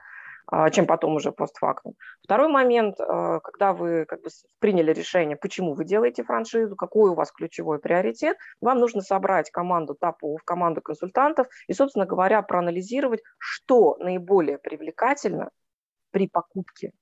А, 0.51 0.69
чем 0.72 0.88
потом 0.88 1.16
уже 1.16 1.31
постфактум. 1.31 1.94
Второй 2.24 2.48
момент, 2.48 3.00
а, 3.00 3.40
когда 3.40 3.72
вы 3.72 4.06
как 4.06 4.24
бы 4.24 4.30
приняли 4.57 4.92
решение, 4.92 5.38
почему 5.38 5.75
вы 5.75 5.86
делаете 5.86 6.24
франшизу, 6.24 6.75
какой 6.75 7.12
у 7.12 7.13
вас 7.13 7.31
ключевой 7.31 7.78
приоритет, 7.78 8.36
вам 8.60 8.80
нужно 8.80 9.01
собрать 9.01 9.51
команду 9.51 9.94
топов, 9.94 10.44
команду 10.44 10.81
консультантов 10.81 11.48
и, 11.68 11.74
собственно 11.74 12.07
говоря, 12.07 12.42
проанализировать, 12.42 13.22
что 13.38 13.96
наиболее 14.00 14.57
привлекательно 14.57 15.51
при 16.10 16.28
покупке 16.28 16.94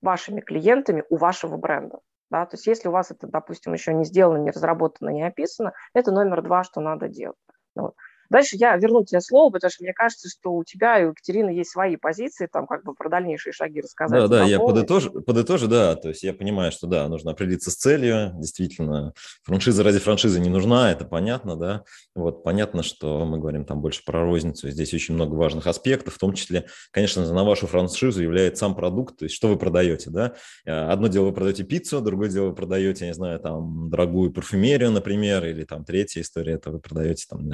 вашими 0.00 0.40
клиентами 0.40 1.02
у 1.08 1.16
вашего 1.16 1.56
бренда. 1.56 1.98
Да? 2.30 2.46
То 2.46 2.54
есть 2.54 2.68
если 2.68 2.88
у 2.88 2.92
вас 2.92 3.10
это, 3.10 3.26
допустим, 3.26 3.72
еще 3.72 3.92
не 3.92 4.04
сделано, 4.04 4.38
не 4.38 4.52
разработано, 4.52 5.10
не 5.10 5.26
описано, 5.26 5.72
это 5.94 6.12
номер 6.12 6.42
два, 6.42 6.62
что 6.62 6.80
надо 6.80 7.08
делать. 7.08 7.36
Вот. 7.74 7.94
Дальше 8.30 8.56
я 8.56 8.76
верну 8.76 9.04
тебе 9.04 9.20
слово, 9.20 9.50
потому 9.50 9.70
что 9.70 9.82
мне 9.84 9.92
кажется, 9.92 10.28
что 10.28 10.52
у 10.52 10.64
тебя 10.64 11.00
и 11.00 11.04
у 11.04 11.10
Екатерины 11.10 11.50
есть 11.50 11.70
свои 11.70 11.96
позиции, 11.96 12.48
там 12.50 12.66
как 12.66 12.84
бы 12.84 12.94
про 12.94 13.08
дальнейшие 13.08 13.52
шаги 13.52 13.80
рассказать. 13.80 14.20
Да, 14.20 14.28
да, 14.28 14.44
я 14.44 14.58
подытожу, 14.58 15.22
подытожу, 15.22 15.68
да, 15.68 15.94
то 15.96 16.08
есть 16.08 16.22
я 16.22 16.32
понимаю, 16.32 16.72
что 16.72 16.86
да, 16.86 17.08
нужно 17.08 17.32
определиться 17.32 17.70
с 17.70 17.76
целью, 17.76 18.32
действительно, 18.34 19.12
франшиза 19.42 19.82
ради 19.82 19.98
франшизы 19.98 20.40
не 20.40 20.48
нужна, 20.48 20.90
это 20.92 21.04
понятно, 21.04 21.56
да, 21.56 21.84
вот 22.14 22.42
понятно, 22.42 22.82
что 22.82 23.24
мы 23.24 23.38
говорим 23.38 23.64
там 23.64 23.80
больше 23.80 24.02
про 24.04 24.22
розницу, 24.22 24.70
здесь 24.70 24.94
очень 24.94 25.14
много 25.14 25.34
важных 25.34 25.66
аспектов, 25.66 26.14
в 26.14 26.18
том 26.18 26.32
числе, 26.34 26.66
конечно, 26.90 27.24
на 27.32 27.44
вашу 27.44 27.66
франшизу 27.66 28.22
является 28.22 28.60
сам 28.60 28.74
продукт, 28.74 29.18
то 29.18 29.24
есть 29.24 29.34
что 29.34 29.48
вы 29.48 29.56
продаете, 29.56 30.10
да, 30.10 30.34
э, 30.64 30.72
одно 30.72 31.08
дело 31.08 31.26
вы 31.26 31.32
продаете 31.32 31.64
пиццу, 31.64 32.00
другое 32.00 32.28
дело 32.28 32.48
вы 32.48 32.54
продаете, 32.54 33.04
я 33.04 33.10
не 33.10 33.14
знаю, 33.14 33.40
там, 33.40 33.90
дорогую 33.90 34.32
парфюмерию, 34.32 34.90
например, 34.90 35.44
или 35.44 35.64
там 35.64 35.84
третья 35.84 36.20
история, 36.20 36.54
это 36.54 36.70
вы 36.70 36.80
продаете 36.80 37.26
там 37.28 37.48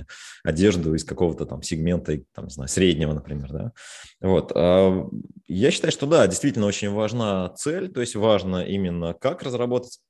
одежду 0.60 0.94
из 0.94 1.04
какого-то 1.04 1.46
там 1.46 1.62
сегмента, 1.62 2.20
там, 2.34 2.44
не 2.46 2.50
знаю, 2.50 2.68
среднего, 2.68 3.14
например, 3.14 3.50
да. 3.50 3.72
Вот. 4.20 4.52
А, 4.54 5.08
я 5.46 5.70
считаю, 5.70 5.92
что 5.92 6.06
да, 6.06 6.26
действительно 6.26 6.66
очень 6.66 6.90
важна 6.90 7.48
цель, 7.50 7.88
то 7.88 8.00
есть 8.00 8.14
важно 8.14 8.64
именно 8.64 9.14
как 9.14 9.42
разработать 9.42 10.00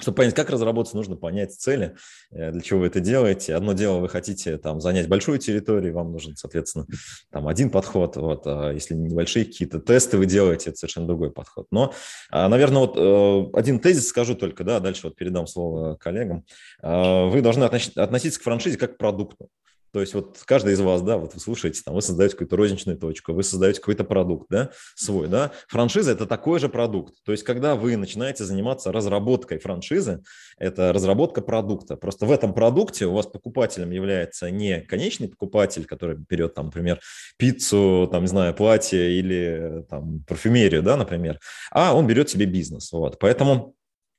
чтобы 0.00 0.16
понять, 0.16 0.34
как 0.34 0.50
разработать, 0.50 0.94
нужно 0.94 1.16
понять 1.16 1.52
цели, 1.54 1.96
э, 2.30 2.52
для 2.52 2.60
чего 2.60 2.80
вы 2.80 2.86
это 2.86 3.00
делаете. 3.00 3.54
Одно 3.54 3.72
дело, 3.72 3.98
вы 3.98 4.08
хотите 4.08 4.56
там 4.58 4.80
занять 4.80 5.08
большую 5.08 5.38
территорию, 5.38 5.94
вам 5.94 6.12
нужен, 6.12 6.36
соответственно, 6.36 6.86
там 7.30 7.48
один 7.48 7.70
подход. 7.70 8.16
Вот, 8.16 8.42
а 8.46 8.70
если 8.72 8.94
небольшие 8.94 9.44
какие-то 9.44 9.80
тесты 9.80 10.18
вы 10.18 10.26
делаете, 10.26 10.70
это 10.70 10.78
совершенно 10.78 11.06
другой 11.06 11.32
подход. 11.32 11.66
Но, 11.70 11.92
а, 12.30 12.48
наверное, 12.48 12.86
вот 12.86 12.96
э, 12.96 13.58
один 13.58 13.80
тезис 13.80 14.08
скажу 14.08 14.34
только, 14.34 14.64
да, 14.64 14.80
дальше 14.80 15.08
вот 15.08 15.16
передам 15.16 15.46
слово 15.46 15.96
коллегам. 15.96 16.44
А, 16.80 17.26
вы 17.26 17.40
должны 17.42 17.64
относиться 17.64 18.40
к 18.40 18.42
франшизе 18.42 18.78
как 18.78 18.94
к 18.94 18.98
продукту. 18.98 19.48
То 19.92 20.00
есть 20.00 20.14
вот 20.14 20.38
каждый 20.44 20.74
из 20.74 20.80
вас, 20.80 21.02
да, 21.02 21.16
вот 21.16 21.34
вы 21.34 21.40
слушаете, 21.40 21.80
там, 21.84 21.94
вы 21.94 22.02
создаете 22.02 22.34
какую-то 22.34 22.56
розничную 22.56 22.98
точку, 22.98 23.32
вы 23.32 23.42
создаете 23.42 23.80
какой-то 23.80 24.04
продукт, 24.04 24.46
да, 24.50 24.70
свой, 24.94 25.28
да. 25.28 25.52
Франшиза– 25.68 26.10
это 26.12 26.26
такой 26.26 26.58
же 26.58 26.68
продукт. 26.68 27.14
То 27.24 27.32
есть 27.32 27.44
когда 27.44 27.74
вы 27.74 27.96
начинаете 27.96 28.44
заниматься 28.44 28.92
разработкой 28.92 29.58
франшизы, 29.58 30.22
это 30.58 30.92
разработка 30.92 31.40
продукта. 31.40 31.96
Просто 31.96 32.26
в 32.26 32.32
этом 32.32 32.52
продукте 32.52 33.06
у 33.06 33.14
вас 33.14 33.26
покупателем 33.26 33.90
является 33.90 34.50
не 34.50 34.80
конечный 34.80 35.28
покупатель, 35.28 35.84
который 35.84 36.16
берет, 36.16 36.54
там, 36.54 36.66
например, 36.66 37.00
пиццу, 37.36 38.08
там, 38.10 38.22
не 38.22 38.28
знаю, 38.28 38.54
платье 38.54 39.18
или 39.18 39.84
там 39.88 40.24
парфюмерию, 40.26 40.82
да, 40.82 40.96
например, 40.96 41.38
а 41.70 41.94
он 41.94 42.06
берет 42.06 42.28
себе 42.28 42.46
бизнес. 42.46 42.92
Вот. 42.92 43.18
Поэтому 43.18 43.74
Э, 43.77 43.77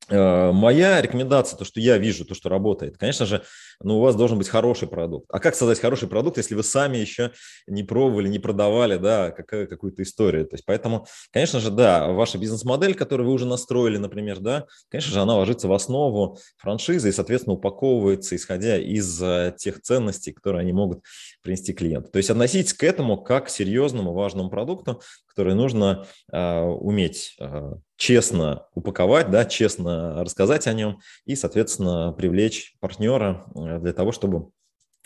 моя 0.09 1.01
рекомендация, 1.01 1.57
то, 1.57 1.65
что 1.65 1.79
я 1.79 1.97
вижу, 1.97 2.25
то, 2.25 2.35
что 2.35 2.49
работает, 2.49 2.97
конечно 2.97 3.25
же, 3.25 3.43
ну, 3.81 3.99
у 3.99 4.01
вас 4.01 4.15
должен 4.15 4.37
быть 4.37 4.49
хороший 4.49 4.87
продукт. 4.87 5.25
А 5.29 5.39
как 5.39 5.55
создать 5.55 5.79
хороший 5.79 6.09
продукт, 6.09 6.37
если 6.37 6.53
вы 6.53 6.63
сами 6.63 6.97
еще 6.97 7.31
не 7.65 7.83
пробовали, 7.83 8.27
не 8.27 8.39
продавали, 8.39 8.97
да, 8.97 9.31
какую-то 9.31 10.03
историю? 10.03 10.45
То 10.45 10.55
есть, 10.55 10.65
поэтому, 10.65 11.07
конечно 11.31 11.59
же, 11.59 11.71
да, 11.71 12.07
ваша 12.07 12.37
бизнес-модель, 12.37 12.93
которую 12.93 13.27
вы 13.27 13.33
уже 13.33 13.45
настроили, 13.45 13.97
например, 13.97 14.39
да, 14.39 14.65
конечно 14.89 15.13
же, 15.13 15.21
она 15.21 15.35
ложится 15.35 15.67
в 15.67 15.73
основу 15.73 16.37
франшизы 16.57 17.09
и, 17.09 17.13
соответственно, 17.13 17.55
упаковывается, 17.55 18.35
исходя 18.35 18.77
из 18.77 19.21
э, 19.21 19.53
тех 19.57 19.81
ценностей, 19.81 20.33
которые 20.33 20.61
они 20.61 20.73
могут 20.73 21.03
принести 21.41 21.71
клиенту. 21.71 22.09
То 22.11 22.17
есть, 22.17 22.29
относитесь 22.29 22.73
к 22.73 22.83
этому 22.83 23.17
как 23.17 23.45
к 23.45 23.49
серьезному, 23.49 24.13
важному 24.13 24.49
продукту, 24.49 25.01
который 25.39 25.55
нужно 25.55 26.05
э, 26.33 26.59
уметь 26.59 27.37
э, 27.39 27.71
честно 27.95 28.65
упаковать, 28.73 29.31
да, 29.31 29.45
честно 29.45 30.21
рассказать 30.21 30.67
о 30.67 30.73
нем 30.73 30.99
и, 31.23 31.37
соответственно, 31.37 32.11
привлечь 32.11 32.75
партнера 32.81 33.45
э, 33.55 33.79
для 33.79 33.93
того, 33.93 34.11
чтобы 34.11 34.49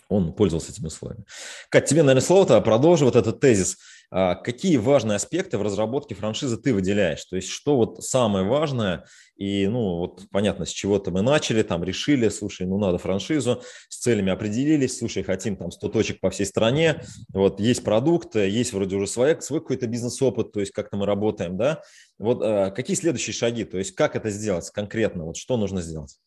он 0.08 0.32
пользовался 0.32 0.72
этими 0.72 0.86
условиями. 0.86 1.24
Кать, 1.70 1.88
тебе, 1.88 2.02
наверное, 2.02 2.26
слово-то 2.26 2.60
продолжу 2.62 3.04
вот 3.04 3.14
этот 3.14 3.38
тезис. 3.38 3.78
А 4.16 4.36
какие 4.36 4.76
важные 4.76 5.16
аспекты 5.16 5.58
в 5.58 5.62
разработке 5.62 6.14
франшизы 6.14 6.56
ты 6.56 6.72
выделяешь? 6.72 7.24
То 7.24 7.34
есть 7.34 7.48
что 7.48 7.74
вот 7.74 8.04
самое 8.04 8.46
важное? 8.46 9.06
И, 9.34 9.66
ну, 9.66 9.96
вот 9.96 10.22
понятно, 10.30 10.66
с 10.66 10.68
чего-то 10.68 11.10
мы 11.10 11.20
начали, 11.20 11.64
там 11.64 11.82
решили, 11.82 12.28
слушай, 12.28 12.64
ну, 12.64 12.78
надо 12.78 12.98
франшизу, 12.98 13.64
с 13.88 13.98
целями 13.98 14.30
определились, 14.30 14.98
слушай, 14.98 15.24
хотим 15.24 15.56
там 15.56 15.72
100 15.72 15.88
точек 15.88 16.20
по 16.20 16.30
всей 16.30 16.46
стране, 16.46 17.02
вот 17.32 17.58
есть 17.58 17.82
продукт, 17.82 18.36
есть 18.36 18.72
вроде 18.72 18.94
уже 18.94 19.08
свой, 19.08 19.42
свой 19.42 19.58
какой-то 19.58 19.88
бизнес-опыт, 19.88 20.52
то 20.52 20.60
есть 20.60 20.70
как-то 20.70 20.96
мы 20.96 21.06
работаем, 21.06 21.56
да? 21.56 21.82
Вот 22.16 22.40
а, 22.40 22.70
какие 22.70 22.96
следующие 22.96 23.34
шаги? 23.34 23.64
То 23.64 23.78
есть 23.78 23.96
как 23.96 24.14
это 24.14 24.30
сделать 24.30 24.70
конкретно? 24.70 25.24
Вот 25.24 25.36
что 25.36 25.56
нужно 25.56 25.82
сделать? 25.82 26.20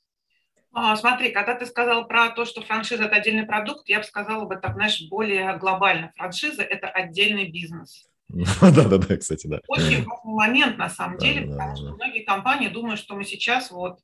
А, 0.79 0.95
смотри, 0.95 1.31
когда 1.31 1.55
ты 1.55 1.65
сказал 1.65 2.07
про 2.07 2.29
то, 2.29 2.45
что 2.45 2.61
франшиза– 2.61 3.03
это 3.05 3.15
отдельный 3.15 3.47
продукт, 3.47 3.89
я 3.89 3.97
бы 3.97 4.03
сказала 4.03 4.45
бы 4.45 4.57
так, 4.57 4.75
знаешь, 4.75 5.01
более 5.09 5.57
глобально. 5.57 6.11
Франшиза– 6.15 6.61
это 6.63 6.87
отдельный 6.87 7.49
бизнес. 7.49 8.07
Да-да-да, 8.29 9.17
кстати, 9.17 9.47
да. 9.47 9.59
Очень 9.67 10.05
важный 10.05 10.33
момент, 10.35 10.77
на 10.77 10.87
самом 10.87 11.17
деле, 11.17 11.47
потому 11.47 11.75
что 11.75 11.95
многие 11.95 12.23
компании 12.23 12.67
думают, 12.67 12.99
что 12.99 13.15
мы 13.15 13.23
сейчас 13.23 13.71
вот 13.71 13.97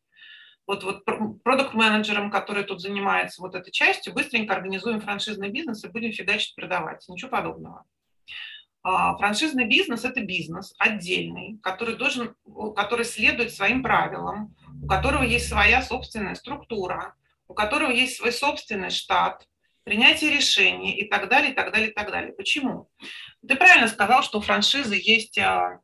вот, 0.66 0.84
вот 0.84 1.06
продукт-менеджером, 1.44 2.32
который 2.32 2.64
тут 2.64 2.82
занимается 2.82 3.44
вот 3.44 3.54
этой 3.54 3.70
частью, 3.70 4.14
быстренько 4.14 4.56
организуем 4.56 5.00
франшизный 5.00 5.50
бизнес 5.50 5.84
и 5.84 5.90
будем 5.90 6.12
фигачить 6.12 6.56
продавать. 6.56 7.08
Ничего 7.08 7.30
подобного. 7.30 7.84
А, 8.84 9.16
франшизный 9.18 9.66
бизнес– 9.66 10.04
это 10.06 10.22
бизнес 10.22 10.74
отдельный, 10.78 11.58
который, 11.64 11.96
должен, 11.96 12.36
который 12.76 13.06
следует 13.06 13.54
своим 13.54 13.82
правилам, 13.82 14.56
у 14.82 14.88
которого 14.88 15.24
есть 15.24 15.48
своя 15.48 15.82
собственная 15.82 16.36
структура, 16.36 17.16
у 17.48 17.54
которого 17.54 17.92
есть 17.92 18.18
свой 18.18 18.34
собственный 18.34 18.90
штат, 18.90 19.48
принятие 19.86 20.32
решений 20.32 20.94
и 20.98 21.08
так 21.08 21.30
далее, 21.30 21.52
и 21.52 21.56
так 21.56 21.72
далее, 21.72 21.92
и 21.92 21.94
так 21.94 22.12
далее. 22.12 22.34
Почему? 22.34 22.90
Ты 23.48 23.56
правильно 23.56 23.88
сказал, 23.88 24.22
что 24.22 24.40
у 24.40 24.42
франшизы 24.42 24.96
есть 24.96 25.38
а, 25.38 25.80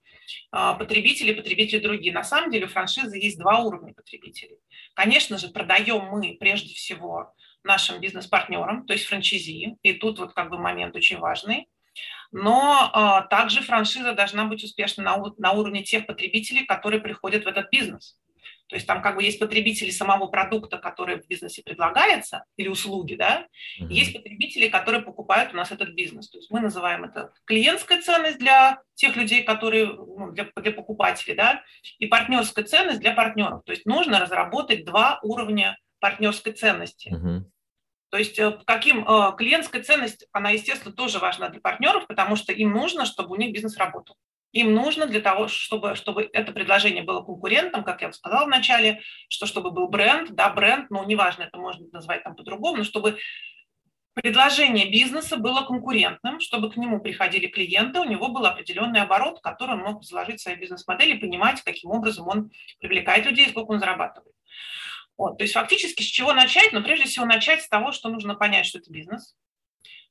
а, 0.52 0.74
потребители, 0.74 1.34
потребители 1.34 1.80
другие. 1.80 2.14
На 2.14 2.24
самом 2.24 2.52
деле 2.52 2.66
у 2.66 2.70
франшизы 2.70 3.18
есть 3.18 3.40
два 3.40 3.60
уровня 3.60 3.94
потребителей. 3.94 4.58
Конечно 4.94 5.38
же, 5.38 5.50
продаем 5.50 6.06
мы 6.06 6.36
прежде 6.40 6.74
всего 6.74 7.34
нашим 7.64 8.00
бизнес-партнерам, 8.00 8.86
то 8.86 8.94
есть 8.94 9.06
франчайзи, 9.06 9.78
и 9.82 9.94
тут 9.94 10.20
вот 10.20 10.34
как 10.34 10.50
бы 10.50 10.58
момент 10.58 10.96
очень 10.96 11.18
важный. 11.18 11.68
Но 12.32 12.90
а, 12.94 13.22
также 13.24 13.62
франшиза 13.62 14.14
должна 14.14 14.46
быть 14.46 14.64
успешна 14.64 15.04
на, 15.04 15.24
на 15.38 15.52
уровне 15.54 15.84
тех 15.84 16.06
потребителей, 16.06 16.66
которые 16.66 17.02
приходят 17.02 17.46
в 17.46 17.48
этот 17.48 17.70
бизнес. 17.72 18.18
То 18.70 18.76
есть 18.76 18.86
там 18.86 19.02
как 19.02 19.16
бы 19.16 19.24
есть 19.24 19.40
потребители 19.40 19.90
самого 19.90 20.28
продукта, 20.28 20.78
который 20.78 21.20
в 21.20 21.28
бизнесе 21.28 21.64
предлагается, 21.64 22.46
или 22.56 22.68
услуги, 22.68 23.16
да, 23.16 23.48
mm-hmm. 23.82 23.88
есть 23.90 24.14
потребители, 24.14 24.70
которые 24.70 25.02
покупают 25.02 25.54
у 25.54 25.58
нас 25.58 25.72
этот 25.72 25.90
бизнес. 25.96 26.30
То 26.30 26.38
есть 26.38 26.52
мы 26.52 26.60
называем 26.60 27.04
это 27.04 27.34
клиентская 27.46 28.00
ценность 28.00 28.38
для 28.38 28.80
тех 28.94 29.16
людей, 29.16 29.42
которые, 29.42 29.88
ну, 29.88 30.32
для, 30.32 30.48
для 30.56 30.72
покупателей, 30.72 31.36
да, 31.36 31.64
и 31.98 32.06
партнерская 32.06 32.64
ценность 32.64 33.00
для 33.00 33.14
партнеров. 33.14 33.64
То 33.66 33.72
есть 33.72 33.88
нужно 33.88 34.20
разработать 34.20 34.86
два 34.86 35.20
уровня 35.24 35.76
партнерской 36.00 36.54
ценности. 36.54 37.10
Mm-hmm. 37.10 37.42
То 38.10 38.18
есть 38.18 38.40
э, 38.40 38.60
каким 38.66 39.08
э, 39.08 39.34
клиентская 39.38 39.84
ценность, 39.84 40.28
она, 40.32 40.50
естественно, 40.50 40.94
тоже 40.94 41.20
важна 41.20 41.50
для 41.50 41.62
партнеров, 41.62 42.08
потому 42.08 42.36
что 42.36 42.52
им 42.52 42.72
нужно, 42.72 43.06
чтобы 43.06 43.32
у 43.32 43.36
них 43.36 43.54
бизнес 43.54 43.78
работал. 43.78 44.18
Им 44.52 44.74
нужно 44.74 45.06
для 45.06 45.22
того, 45.22 45.48
чтобы, 45.48 45.96
чтобы 45.96 46.28
это 46.34 46.52
предложение 46.52 47.04
было 47.04 47.22
конкурентом, 47.22 47.84
как 47.84 48.02
я 48.02 48.12
сказала 48.12 48.48
начале, 48.48 49.02
что 49.28 49.46
чтобы 49.46 49.70
был 49.70 49.88
бренд, 49.88 50.32
да, 50.32 50.50
бренд, 50.50 50.90
ну, 50.90 51.06
неважно, 51.06 51.44
это 51.44 51.58
можно 51.60 51.86
назвать 51.92 52.24
там 52.24 52.36
по-другому, 52.36 52.78
но 52.78 52.84
чтобы 52.84 53.20
предложение 54.16 54.90
бизнеса 54.90 55.38
было 55.38 55.62
конкурентным, 55.62 56.40
чтобы 56.40 56.72
к 56.72 56.78
нему 56.78 57.00
приходили 57.00 57.46
клиенты, 57.46 58.00
у 58.00 58.06
него 58.06 58.30
был 58.30 58.46
определенный 58.46 59.02
оборот, 59.02 59.40
который 59.42 59.76
он 59.76 59.82
мог 59.82 60.04
заложить 60.04 60.40
в 60.40 60.44
своей 60.44 60.58
бизнес-модели 60.58 61.16
и 61.16 61.20
понимать, 61.20 61.62
каким 61.62 61.92
образом 61.92 62.28
он 62.28 62.52
привлекает 62.80 63.28
людей, 63.28 63.50
сколько 63.50 63.72
он 63.72 63.80
зарабатывает. 63.80 64.34
Вот, 65.20 65.38
то 65.38 65.44
есть 65.44 65.54
фактически 65.54 66.02
с 66.02 66.06
чего 66.06 66.32
начать? 66.32 66.72
Ну, 66.72 66.82
прежде 66.82 67.06
всего 67.06 67.26
начать 67.26 67.62
с 67.62 67.68
того, 67.68 67.92
что 67.92 68.08
нужно 68.08 68.36
понять, 68.36 68.66
что 68.66 68.80
это 68.80 68.90
бизнес, 68.90 69.36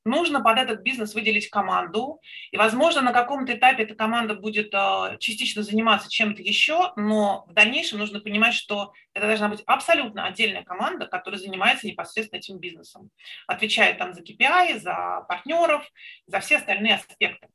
нужно 0.04 0.42
под 0.42 0.58
этот 0.58 0.82
бизнес 0.82 1.14
выделить 1.14 1.48
команду, 1.48 2.20
и, 2.50 2.58
возможно, 2.58 3.00
на 3.00 3.14
каком-то 3.14 3.54
этапе 3.54 3.84
эта 3.84 3.94
команда 3.94 4.34
будет 4.34 4.68
э, 4.74 5.16
частично 5.18 5.62
заниматься 5.62 6.10
чем-то 6.10 6.42
еще, 6.42 6.92
но 6.96 7.46
в 7.48 7.54
дальнейшем 7.54 8.00
нужно 8.00 8.20
понимать, 8.20 8.52
что 8.52 8.92
это 9.14 9.26
должна 9.26 9.48
быть 9.48 9.62
абсолютно 9.64 10.26
отдельная 10.26 10.62
команда, 10.62 11.06
которая 11.06 11.40
занимается 11.40 11.86
непосредственно 11.86 12.40
этим 12.40 12.58
бизнесом, 12.58 13.08
отвечает 13.46 13.96
там 13.96 14.12
за 14.12 14.20
KPI, 14.20 14.78
за 14.78 15.24
партнеров, 15.26 15.90
за 16.26 16.40
все 16.40 16.58
остальные 16.58 16.96
аспекты. 16.96 17.48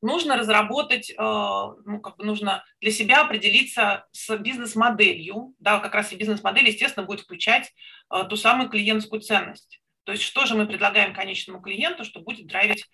Нужно 0.00 0.36
разработать, 0.36 1.10
э, 1.10 1.14
ну, 1.16 2.00
как 2.00 2.16
бы 2.16 2.24
нужно 2.24 2.64
для 2.80 2.92
себя 2.92 3.22
определиться 3.22 4.06
с 4.12 4.36
бизнес-моделью, 4.36 5.54
да, 5.58 5.80
как 5.80 5.94
раз 5.94 6.12
и 6.12 6.16
бизнес-модель, 6.16 6.68
естественно, 6.68 7.04
будет 7.04 7.20
включать 7.20 7.72
э, 8.12 8.24
ту 8.28 8.36
самую 8.36 8.68
клиентскую 8.68 9.20
ценность. 9.20 9.80
То 10.04 10.12
есть 10.12 10.24
что 10.24 10.46
же 10.46 10.54
мы 10.54 10.66
предлагаем 10.66 11.12
конечному 11.14 11.60
клиенту, 11.60 12.04
что 12.04 12.20
будет 12.20 12.46
драйвить 12.46 12.86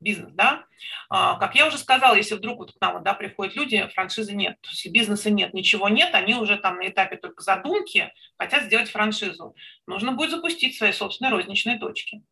бизнес, 0.00 0.32
да. 0.32 0.64
А, 1.08 1.36
как 1.38 1.54
я 1.54 1.66
уже 1.66 1.78
сказала, 1.78 2.14
если 2.14 2.34
вдруг 2.34 2.58
вот 2.58 2.72
к 2.72 2.80
нам 2.80 3.02
да, 3.02 3.14
приходят 3.14 3.54
люди, 3.54 3.86
франшизы 3.94 4.34
нет, 4.34 4.56
то 4.60 4.70
есть 4.70 4.90
бизнеса 4.90 5.30
нет, 5.30 5.52
ничего 5.54 5.88
нет, 5.88 6.14
они 6.14 6.34
уже 6.34 6.56
там 6.56 6.76
на 6.76 6.88
этапе 6.88 7.16
только 7.16 7.42
задумки 7.42 8.12
хотят 8.38 8.64
сделать 8.64 8.90
франшизу. 8.90 9.54
Нужно 9.86 10.12
будет 10.12 10.30
запустить 10.30 10.76
свои 10.76 10.92
собственные 10.92 11.32
розничные 11.32 11.78
точки. 11.78 12.22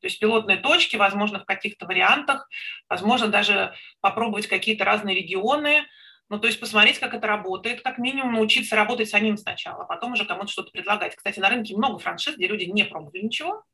То 0.00 0.06
есть 0.06 0.18
пилотные 0.20 0.56
точки, 0.58 0.96
возможно, 0.96 1.40
в 1.40 1.44
каких-то 1.44 1.86
вариантах, 1.86 2.48
возможно, 2.88 3.28
даже 3.28 3.74
попробовать 4.00 4.46
какие-то 4.46 4.84
разные 4.84 5.16
регионы, 5.16 5.86
ну, 6.28 6.38
то 6.38 6.46
есть 6.46 6.60
посмотреть, 6.60 6.98
как 6.98 7.14
это 7.14 7.26
работает, 7.26 7.82
как 7.82 7.98
минимум 7.98 8.34
научиться 8.34 8.76
работать 8.76 9.08
самим 9.08 9.36
сначала, 9.38 9.84
а 9.84 9.86
потом 9.86 10.12
уже 10.12 10.24
кому-то 10.26 10.48
что-то 10.48 10.70
предлагать. 10.70 11.16
Кстати, 11.16 11.40
на 11.40 11.48
рынке 11.48 11.74
много 11.74 11.98
франшиз, 11.98 12.36
где 12.36 12.46
люди 12.46 12.64
не 12.64 12.84
пробовали 12.84 13.22
ничего, 13.22 13.64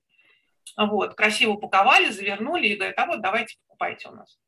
вот, 0.76 1.14
красиво 1.14 1.52
упаковали, 1.52 2.10
завернули 2.10 2.68
и 2.68 2.76
говорят, 2.76 2.98
а 2.98 3.06
вот 3.06 3.20
давайте 3.20 3.56
покупайте 3.66 4.08
у 4.08 4.12
нас. 4.12 4.38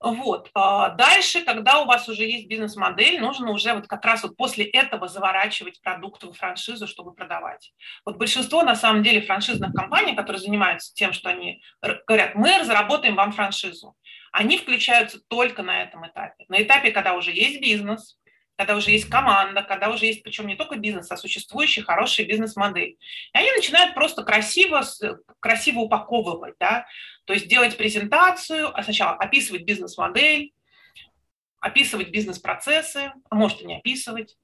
Вот. 0.00 0.50
А 0.54 0.90
дальше, 0.90 1.42
когда 1.44 1.80
у 1.80 1.86
вас 1.86 2.08
уже 2.08 2.22
есть 2.24 2.46
бизнес-модель, 2.46 3.20
нужно 3.20 3.50
уже 3.50 3.74
вот 3.74 3.88
как 3.88 4.04
раз 4.04 4.22
вот 4.22 4.36
после 4.36 4.64
этого 4.64 5.08
заворачивать 5.08 5.82
продукты 5.82 6.28
в 6.28 6.34
франшизу, 6.34 6.86
чтобы 6.86 7.14
продавать. 7.14 7.72
Вот 8.04 8.16
большинство, 8.16 8.62
на 8.62 8.76
самом 8.76 9.02
деле, 9.02 9.22
франшизных 9.22 9.72
компаний, 9.72 10.14
которые 10.14 10.40
занимаются 10.40 10.94
тем, 10.94 11.12
что 11.12 11.30
они 11.30 11.60
говорят, 12.06 12.36
мы 12.36 12.58
разработаем 12.58 13.16
вам 13.16 13.32
франшизу, 13.32 13.96
они 14.30 14.58
включаются 14.58 15.20
только 15.26 15.62
на 15.64 15.82
этом 15.82 16.06
этапе. 16.06 16.44
На 16.48 16.62
этапе, 16.62 16.92
когда 16.92 17.14
уже 17.14 17.32
есть 17.32 17.60
бизнес, 17.60 18.18
когда 18.58 18.74
уже 18.74 18.90
есть 18.90 19.08
команда, 19.08 19.62
когда 19.62 19.88
уже 19.88 20.06
есть, 20.06 20.24
причем 20.24 20.48
не 20.48 20.56
только 20.56 20.76
бизнес, 20.76 21.08
а 21.12 21.16
существующая 21.16 21.82
хорошая 21.82 22.26
бизнес-модель. 22.26 22.98
И 23.32 23.38
они 23.38 23.52
начинают 23.52 23.94
просто 23.94 24.24
красиво, 24.24 24.82
красиво 25.38 25.78
упаковывать, 25.78 26.56
да, 26.58 26.84
то 27.24 27.34
есть 27.34 27.46
делать 27.46 27.76
презентацию, 27.76 28.76
а 28.76 28.82
сначала 28.82 29.12
описывать 29.12 29.62
бизнес-модель, 29.62 30.52
описывать 31.60 32.10
бизнес-процессы, 32.10 33.12
а 33.30 33.34
может 33.36 33.62
и 33.62 33.64
не 33.64 33.76
описывать, 33.76 34.36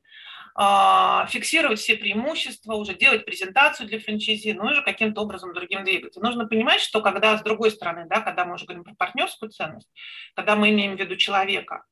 а, 0.55 1.27
фиксировать 1.27 1.81
все 1.81 1.97
преимущества, 1.97 2.75
уже 2.75 2.95
делать 2.95 3.25
презентацию 3.25 3.89
для 3.89 3.99
франчайзи, 3.99 4.53
ну 4.53 4.69
и 4.69 4.73
уже 4.75 4.83
каким-то 4.83 5.23
образом 5.23 5.53
другим 5.53 5.83
двигаться. 5.83 6.21
Нужно 6.21 6.47
понимать, 6.47 6.81
что 6.81 7.03
когда 7.03 7.37
с 7.37 7.43
другой 7.43 7.73
стороны, 7.73 8.07
да, 8.09 8.21
когда 8.21 8.45
мы 8.45 8.55
уже 8.55 8.65
говорим 8.65 8.85
про 8.85 8.95
партнерскую 8.95 9.51
ценность, 9.51 9.91
когда 10.37 10.55
мы 10.55 10.71
имеем 10.71 10.97
в 10.97 11.01
виду 11.01 11.17
человека, 11.17 11.85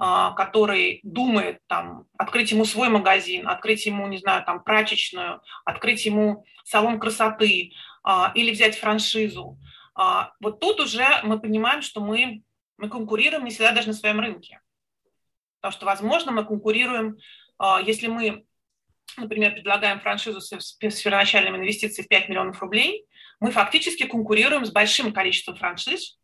который 0.00 1.00
думает 1.02 1.60
там, 1.66 2.06
открыть 2.16 2.52
ему 2.52 2.64
свой 2.64 2.88
магазин, 2.88 3.46
открыть 3.46 3.84
ему, 3.84 4.06
не 4.06 4.16
знаю, 4.16 4.44
там, 4.46 4.64
прачечную, 4.64 5.42
открыть 5.66 6.06
ему 6.06 6.46
салон 6.64 6.98
красоты 6.98 7.72
а, 8.02 8.32
или 8.34 8.50
взять 8.50 8.78
франшизу. 8.78 9.58
А, 9.94 10.32
вот 10.40 10.58
тут 10.58 10.80
уже 10.80 11.06
мы 11.22 11.38
понимаем, 11.38 11.82
что 11.82 12.00
мы, 12.00 12.42
мы 12.78 12.88
конкурируем 12.88 13.44
не 13.44 13.50
всегда 13.50 13.72
даже 13.72 13.88
на 13.88 13.94
своем 13.94 14.20
рынке. 14.20 14.60
Потому 15.60 15.72
что, 15.72 15.84
возможно, 15.84 16.32
мы 16.32 16.46
конкурируем 16.46 17.18
если 17.84 18.06
мы, 18.06 18.44
например, 19.16 19.52
предлагаем 19.52 20.00
франшизу 20.00 20.40
с 20.40 20.72
первоначальными 20.72 21.58
инвестициями 21.58 22.06
в 22.06 22.08
5 22.08 22.28
миллионов 22.28 22.62
рублей, 22.62 23.06
мы 23.38 23.50
фактически 23.50 24.06
конкурируем 24.06 24.64
с 24.64 24.70
большим 24.70 25.12
количеством 25.12 25.56
франшиз 25.56 26.18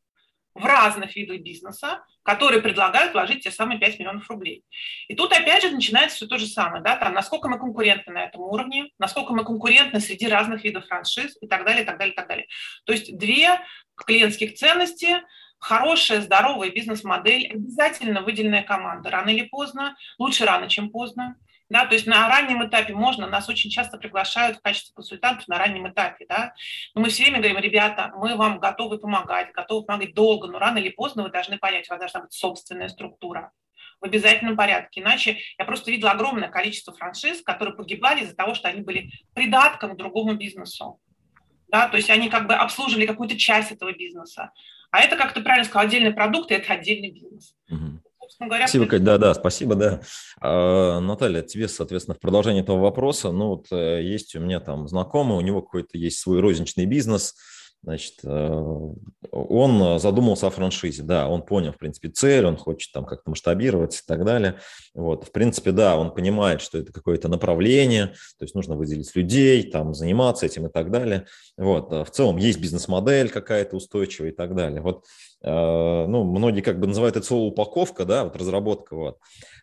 в 0.57 0.65
разных 0.65 1.15
видах 1.17 1.41
бизнеса, 1.41 2.05
которые 2.23 2.63
предлагают 2.63 3.13
вложить 3.13 3.45
те 3.45 3.51
самые 3.51 3.79
5 3.79 3.99
миллионов 3.99 4.29
рублей. 4.29 4.65
И 5.09 5.15
тут 5.15 5.33
опять 5.33 5.63
же 5.63 5.71
начинается 5.71 6.17
все 6.17 6.27
то 6.27 6.39
же 6.39 6.47
самое, 6.47 6.83
да, 6.83 6.97
там, 6.97 7.15
насколько 7.15 7.49
мы 7.49 7.59
конкурентны 7.59 8.13
на 8.13 8.25
этом 8.25 8.41
уровне, 8.41 8.91
насколько 8.99 9.33
мы 9.33 9.45
конкурентны 9.45 10.01
среди 10.01 10.27
разных 10.27 10.65
видов 10.65 10.87
франшиз 10.87 11.37
и 11.41 11.47
так 11.47 11.65
далее, 11.65 11.83
и 11.83 11.87
так 11.87 11.99
далее, 11.99 12.13
и 12.13 12.17
так 12.17 12.29
далее. 12.29 12.47
То 12.85 12.93
есть 12.93 13.17
две 13.17 13.61
клиентских 13.95 14.55
ценности, 14.55 15.23
хорошая, 15.59 16.21
здоровая 16.21 16.71
бизнес-модель, 16.71 17.49
обязательно 17.53 18.23
выделенная 18.23 18.63
команда. 18.63 19.11
Рано 19.11 19.31
или 19.31 19.45
поздно, 19.45 19.97
лучше 20.19 20.45
рано, 20.45 20.69
чем 20.69 20.91
поздно. 20.91 21.37
Да, 21.69 21.85
то 21.85 21.95
есть 21.95 22.07
на 22.07 22.29
раннем 22.29 22.65
этапе 22.65 22.95
можно, 22.95 23.27
нас 23.27 23.49
очень 23.49 23.71
часто 23.71 23.99
приглашают 23.99 24.59
в 24.59 24.63
качестве 24.63 24.95
консультантов 24.95 25.49
на 25.49 25.59
раннем 25.59 25.89
этапе, 25.89 26.25
да, 26.29 26.55
но 26.95 27.01
мы 27.01 27.09
все 27.09 27.25
время 27.25 27.39
говорим, 27.39 27.59
ребята, 27.59 28.13
мы 28.17 28.37
вам 28.37 28.61
готовы 28.61 28.99
помогать, 28.99 29.51
готовы 29.53 29.85
помогать 29.85 30.15
долго, 30.15 30.47
но 30.47 30.61
рано 30.61 30.79
или 30.79 30.91
поздно 30.91 31.25
вы 31.25 31.31
должны 31.31 31.59
понять, 31.59 31.89
у 31.89 31.93
вас 31.93 31.99
должна 31.99 32.21
быть 32.21 32.33
собственная 32.33 32.89
структура 32.89 33.51
в 34.01 34.05
обязательном 34.05 34.57
порядке. 34.57 35.01
Иначе 35.01 35.39
я 35.59 35.65
просто 35.65 35.91
видела 35.91 36.13
огромное 36.13 36.49
количество 36.49 36.95
франшиз, 36.95 37.43
которые 37.43 37.75
погибали 37.75 38.23
из-за 38.23 38.37
того, 38.37 38.55
что 38.55 38.69
они 38.69 38.83
были 38.83 39.11
придатком 39.35 39.97
другому 39.97 40.35
бизнесу. 40.35 41.01
Да, 41.69 41.89
то 41.89 41.97
есть 41.97 42.11
они 42.11 42.29
как 42.29 42.47
бы 42.47 42.55
обслуживали 42.55 43.07
какую-то 43.07 43.37
часть 43.37 43.73
этого 43.73 43.93
бизнеса. 43.93 44.53
А 44.93 45.01
это, 45.01 45.17
как 45.17 45.33
ты 45.33 45.41
правильно 45.41 45.65
сказал, 45.65 45.89
отдельный 45.89 46.13
продукт, 46.13 46.53
и 46.53 46.55
это 46.55 46.75
отдельный 46.75 47.11
бизнес. 47.11 47.57
Собственно 48.27 48.49
говоря. 48.49 48.67
Спасибо, 48.67 48.87
Кать, 48.87 49.05
да, 49.05 49.19
да, 49.19 49.35
спасибо, 49.35 49.75
да. 49.75 50.01
А, 50.41 51.01
Наталья, 51.01 51.43
тебе, 51.43 51.69
соответственно, 51.69 52.15
в 52.15 52.21
продолжение 52.21 52.63
этого 52.63 52.79
вопроса, 52.79 53.33
ну 53.33 53.49
вот 53.49 53.67
э, 53.71 54.03
есть 54.03 54.35
у 54.37 54.41
меня 54.41 54.61
там 54.61 54.89
знакомый, 54.89 55.39
у 55.39 55.41
него 55.41 55.63
какой-то 55.63 55.97
есть 55.97 56.19
свой 56.19 56.41
розничный 56.41 56.87
бизнес, 56.87 57.35
Значит, 57.87 58.15
э, 58.25 58.63
он 59.31 60.01
задумался 60.01 60.49
о 60.49 60.51
франшизе, 60.51 61.05
да, 61.05 61.29
он 61.29 61.43
понял, 61.43 61.73
в 61.73 61.79
принципе, 61.79 62.09
цель, 62.09 62.45
он 62.45 62.57
хочет 62.57 62.91
там 62.93 63.05
как-то 63.05 63.31
масштабироваться 63.31 64.03
и 64.03 64.07
так 64.09 64.25
далее. 64.25 64.59
Вот, 64.93 65.29
в 65.29 65.31
принципе, 65.31 65.71
да, 65.71 65.97
он 65.97 66.13
понимает, 66.13 66.61
что 66.61 66.79
это 66.79 66.93
какое-то 66.93 67.29
направление, 67.29 68.09
то 68.39 68.43
есть 68.43 68.57
нужно 68.57 68.75
выделить 68.75 69.15
людей, 69.15 69.71
там, 69.71 69.95
заниматься 69.95 70.47
этим 70.47 70.67
и 70.67 70.69
так 70.69 70.91
далее. 70.91 71.27
Вот, 71.57 71.93
а 71.93 72.05
в 72.05 72.11
целом 72.11 72.39
есть 72.39 72.61
бизнес-модель 72.61 73.29
какая-то 73.29 73.77
устойчивая 73.77 74.31
и 74.31 74.35
так 74.35 74.57
далее. 74.57 74.81
Вот 74.81 75.05
Э, 75.36 75.36
ну, 75.51 76.25
многие 76.25 76.61
как 76.61 76.81
бы 76.81 76.87
называют 76.87 77.17
это 77.17 77.27
слово 77.27 77.49
упаковка, 77.51 78.05
да, 78.05 78.25
вот 78.25 78.37
разработка, 78.37 78.97
вот. 78.97 79.19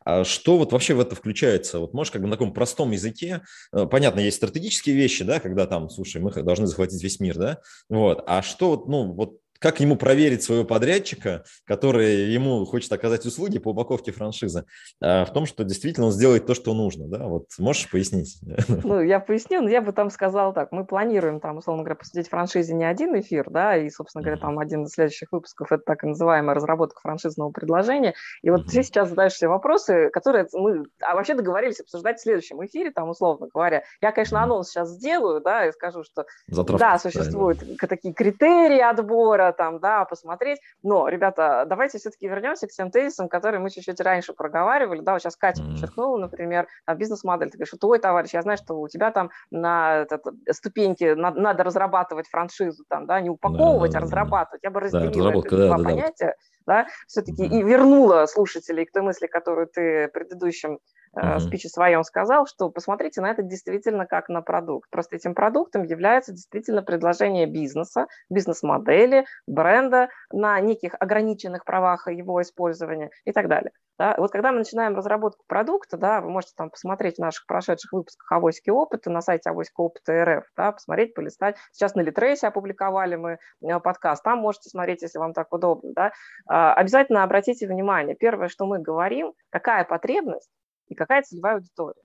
А 0.06 0.24
что 0.24 0.58
вот 0.58 0.72
вообще 0.72 0.94
в 0.94 1.00
это 1.00 1.16
включается? 1.16 1.80
Вот 1.80 1.94
можешь 1.94 2.12
как 2.12 2.22
бы 2.22 2.28
на 2.28 2.34
таком 2.34 2.54
простом 2.54 2.92
языке, 2.92 3.42
э, 3.74 3.86
понятно, 3.86 4.20
есть 4.20 4.38
стратегические 4.38 4.96
вещи, 4.96 5.24
да, 5.24 5.40
когда 5.40 5.66
там, 5.66 5.90
слушай, 5.90 6.22
мы 6.22 6.32
должны 6.32 6.68
захватить 6.68 7.02
весь 7.02 7.20
мир, 7.20 7.38
да, 7.38 7.60
вот, 7.90 8.24
а 8.28 8.42
что 8.42 8.70
вот, 8.70 8.88
ну, 8.88 9.14
вот 9.14 9.38
как 9.64 9.80
ему 9.80 9.96
проверить 9.96 10.44
своего 10.44 10.66
подрядчика, 10.66 11.46
который 11.64 12.26
ему 12.30 12.66
хочет 12.66 12.92
оказать 12.92 13.26
услуги 13.26 13.60
по 13.60 13.70
упаковке 13.70 14.12
франшизы, 14.12 14.66
а, 15.02 15.24
в 15.24 15.32
том, 15.32 15.46
что 15.46 15.64
действительно 15.64 16.08
он 16.08 16.12
сделает 16.12 16.46
то, 16.46 16.54
что 16.54 16.74
нужно, 16.74 17.08
да? 17.08 17.28
Вот 17.28 17.46
можешь 17.58 17.90
пояснить? 17.90 18.40
Ну, 18.84 19.02
я 19.02 19.20
поясню, 19.22 19.62
но 19.62 19.70
я 19.70 19.82
бы 19.82 19.94
там 19.94 20.10
сказала 20.10 20.52
так, 20.54 20.72
мы 20.72 20.86
планируем 20.86 21.40
там, 21.40 21.58
условно 21.58 21.84
говоря, 21.84 21.96
посвятить 21.96 22.30
франшизе 22.30 22.74
не 22.74 22.84
один 22.84 23.18
эфир, 23.18 23.50
да, 23.50 23.78
и, 23.78 23.90
собственно 23.90 24.22
говоря, 24.22 24.42
там 24.42 24.60
один 24.60 24.84
из 24.84 24.92
следующих 24.92 25.30
выпусков– 25.32 25.72
это 25.72 25.84
так 25.86 26.04
называемая 26.04 26.56
разработка 26.56 27.00
франшизного 27.00 27.52
предложения, 27.52 28.16
и 28.42 28.50
вот 28.50 28.66
ты 28.66 28.84
сейчас 28.84 29.10
задаешь 29.10 29.34
все 29.34 29.48
вопросы, 29.48 30.10
которые 30.12 30.48
мы 30.52 30.84
а 31.00 31.16
вообще 31.16 31.36
договорились 31.36 31.80
обсуждать 31.80 32.20
в 32.20 32.24
следующем 32.24 32.66
эфире, 32.66 32.92
там, 32.92 33.10
условно 33.10 33.48
говоря. 33.54 33.84
Я, 34.02 34.12
конечно, 34.12 34.44
анонс 34.44 34.70
сейчас 34.70 34.90
сделаю, 34.90 35.40
да, 35.40 35.68
и 35.68 35.72
скажу, 35.72 36.04
что 36.04 36.26
Затравка, 36.48 36.86
да, 36.86 37.00
существуют 37.00 37.60
правильно. 37.60 37.88
такие 37.88 38.14
критерии 38.14 38.80
отбора, 38.80 39.53
там, 39.54 39.80
да, 39.80 40.06
посмотреть. 40.06 40.60
Но, 40.82 41.08
ребята, 41.08 41.66
давайте 41.68 41.98
все-таки 41.98 42.28
вернемся 42.28 42.68
к 42.68 42.72
тем 42.72 42.92
тезисам, 42.92 43.30
которые 43.30 43.60
мы 43.60 43.70
чуть-чуть 43.70 44.00
раньше 44.02 44.34
проговаривали. 44.34 45.02
Да, 45.02 45.14
вот 45.14 45.22
сейчас 45.22 45.36
Катя 45.36 45.64
подчеркнула, 45.64 46.18
например, 46.18 46.68
бизнес-модель. 46.96 47.50
Ты 47.50 47.58
говоришь, 47.58 47.70
что 47.70 47.78
твой 47.78 48.00
товарищ, 48.00 48.34
я 48.34 48.42
знаю, 48.42 48.58
что 48.58 48.80
у 48.80 48.88
тебя 48.88 49.12
там 49.12 49.30
на 49.52 50.00
этот, 50.02 50.26
ступеньке 50.52 51.16
надо, 51.16 51.40
надо 51.40 51.64
разрабатывать 51.64 52.28
франшизу, 52.28 52.84
там, 52.90 53.06
да, 53.06 53.22
не 53.22 53.30
упаковывать, 53.30 53.92
да, 53.92 54.00
а 54.00 54.02
разрабатывать. 54.02 54.64
Я 54.64 54.72
бы 54.72 54.80
разделила 54.80 55.32
да, 55.32 55.40
это 55.40 55.68
два 55.68 55.78
да, 55.78 55.84
понятия. 55.84 56.36
Да, 56.66 56.88
все-таки 57.08 57.44
mm-hmm. 57.44 57.60
и 57.60 57.64
вернула 57.64 58.26
слушателей 58.26 58.86
к 58.86 58.92
той 58.94 59.02
мысли, 59.02 59.28
которую 59.28 59.68
ты 59.68 60.08
предыдущим 60.08 60.80
uh-huh. 61.16 61.40
спиче 61.40 61.70
своем 61.70 62.04
сказал, 62.04 62.46
что 62.46 62.70
посмотрите 62.70 63.22
на 63.22 63.30
это 63.32 63.44
действительно 63.44 64.06
как 64.06 64.30
на 64.30 64.42
продукт. 64.42 64.90
Просто 64.90 65.16
этим 65.16 65.36
продуктом 65.36 65.84
является 65.84 66.32
действительно 66.32 66.82
предложение 66.82 67.46
бизнеса, 67.46 68.08
бизнес-модели, 68.30 69.26
бренда 69.48 70.10
на 70.32 70.60
неких 70.60 70.96
ограниченных 71.00 71.66
правах 71.66 72.08
его 72.08 72.42
использования 72.42 73.12
и 73.26 73.32
так 73.32 73.48
далее. 73.48 73.72
Да? 74.00 74.16
Вот 74.18 74.32
когда 74.32 74.52
мы 74.52 74.60
начинаем 74.60 74.96
разработку 74.96 75.44
продукта, 75.48 75.98
да, 75.98 76.22
вы 76.22 76.30
можете 76.30 76.54
там 76.58 76.72
посмотреть 76.72 77.18
в 77.18 77.22
наших 77.22 77.46
прошедших 77.46 77.92
выпусках 77.92 78.32
«Авоськи 78.32 78.70
опыта» 78.70 79.12
на 79.12 79.22
сайте 79.22 79.50
«Авоська 79.50 79.82
опыта 79.82 80.26
РФ», 80.26 80.46
да, 80.58 80.72
посмотреть, 80.72 81.14
полистать. 81.14 81.58
Сейчас 81.72 81.94
на 81.94 82.02
Литресе 82.02 82.48
опубликовали 82.48 83.16
мы 83.16 83.38
э, 83.62 83.80
подкаст, 83.80 84.24
там 84.24 84.40
можете 84.40 84.70
смотреть, 84.70 85.04
если 85.04 85.20
вам 85.20 85.34
так 85.34 85.54
удобно. 85.54 85.92
Да. 85.94 86.12
А, 86.48 86.74
обязательно 86.74 87.24
обратите 87.24 87.68
внимание, 87.68 88.16
первое, 88.16 88.48
что 88.48 88.66
мы 88.66 88.80
говорим, 88.80 89.34
какая 89.52 89.84
потребность 89.86 90.50
и 90.88 90.96
какая 90.96 91.24
целевая 91.24 91.56
аудитория. 91.56 92.02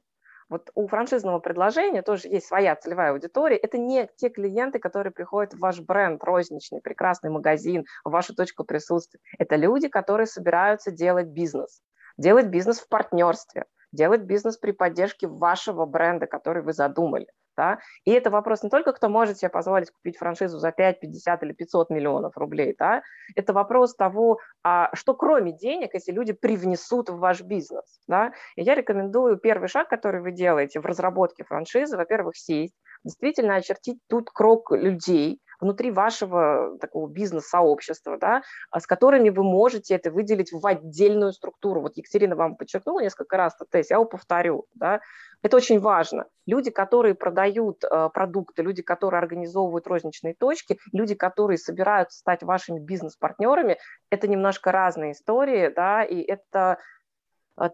Вот 0.48 0.70
у 0.74 0.88
франшизного 0.88 1.40
предложения 1.40 2.02
тоже 2.02 2.28
есть 2.28 2.46
своя 2.46 2.74
целевая 2.74 3.12
аудитория. 3.12 3.56
Это 3.56 3.76
не 3.76 4.08
те 4.16 4.30
клиенты, 4.30 4.78
которые 4.78 5.12
приходят 5.12 5.52
в 5.52 5.58
ваш 5.58 5.80
бренд 5.80 6.24
розничный, 6.24 6.80
прекрасный 6.80 7.30
магазин, 7.30 7.84
в 8.02 8.10
вашу 8.10 8.34
точку 8.34 8.64
присутствия. 8.64 9.20
Это 9.38 9.56
люди, 9.56 9.88
которые 9.88 10.26
собираются 10.26 10.90
делать 10.90 11.26
бизнес. 11.26 11.82
Делать 12.16 12.46
бизнес 12.46 12.80
в 12.80 12.88
партнерстве, 12.88 13.66
делать 13.92 14.22
бизнес 14.22 14.56
при 14.56 14.72
поддержке 14.72 15.26
вашего 15.26 15.86
бренда, 15.86 16.26
который 16.26 16.62
вы 16.62 16.72
задумали. 16.72 17.26
Да? 17.58 17.80
И 18.04 18.12
это 18.12 18.30
вопрос 18.30 18.62
не 18.62 18.70
только, 18.70 18.92
кто 18.92 19.08
может 19.08 19.38
себе 19.38 19.48
позволить 19.48 19.90
купить 19.90 20.16
франшизу 20.16 20.58
за 20.58 20.70
5, 20.70 21.00
50 21.00 21.42
или 21.42 21.52
500 21.52 21.90
миллионов 21.90 22.36
рублей. 22.36 22.76
Да? 22.78 23.02
Это 23.34 23.52
вопрос 23.52 23.96
того, 23.96 24.38
а 24.62 24.94
что 24.94 25.14
кроме 25.14 25.52
денег 25.52 25.92
эти 25.92 26.12
люди 26.12 26.32
привнесут 26.32 27.08
в 27.08 27.18
ваш 27.18 27.42
бизнес. 27.42 28.00
Да? 28.06 28.32
И 28.54 28.62
я 28.62 28.76
рекомендую 28.76 29.38
первый 29.38 29.66
шаг, 29.66 29.88
который 29.88 30.20
вы 30.20 30.30
делаете 30.30 30.78
в 30.78 30.86
разработке 30.86 31.42
франшизы, 31.42 31.96
во-первых, 31.96 32.36
сесть, 32.36 32.76
действительно 33.02 33.56
очертить 33.56 33.98
тут 34.08 34.30
крок 34.30 34.70
людей, 34.70 35.40
внутри 35.60 35.90
вашего 35.90 36.78
такого 36.80 37.08
бизнес-сообщества, 37.08 38.18
да, 38.18 38.42
а 38.70 38.80
с 38.80 38.86
которыми 38.86 39.30
вы 39.30 39.42
можете 39.42 39.94
это 39.94 40.10
выделить 40.10 40.52
в 40.52 40.64
отдельную 40.66 41.32
структуру. 41.32 41.80
Вот 41.80 41.96
Екатерина 41.96 42.36
вам 42.36 42.56
подчеркнула 42.56 43.00
несколько 43.00 43.36
раз, 43.36 43.56
Тесс, 43.70 43.90
я 43.90 43.96
его 43.96 44.04
повторю. 44.04 44.66
Да. 44.74 45.00
Это 45.42 45.56
очень 45.56 45.78
важно. 45.78 46.26
Люди, 46.46 46.70
которые 46.70 47.14
продают 47.14 47.84
э, 47.84 48.08
продукты, 48.12 48.62
люди, 48.62 48.82
которые 48.82 49.18
организовывают 49.18 49.86
розничные 49.86 50.34
точки, 50.34 50.78
люди, 50.92 51.14
которые 51.14 51.58
собираются 51.58 52.18
стать 52.18 52.42
вашими 52.42 52.80
бизнес-партнерами, 52.80 53.78
это 54.10 54.26
немножко 54.26 54.72
разные 54.72 55.12
истории, 55.12 55.72
да, 55.74 56.02
и 56.02 56.20
это 56.20 56.78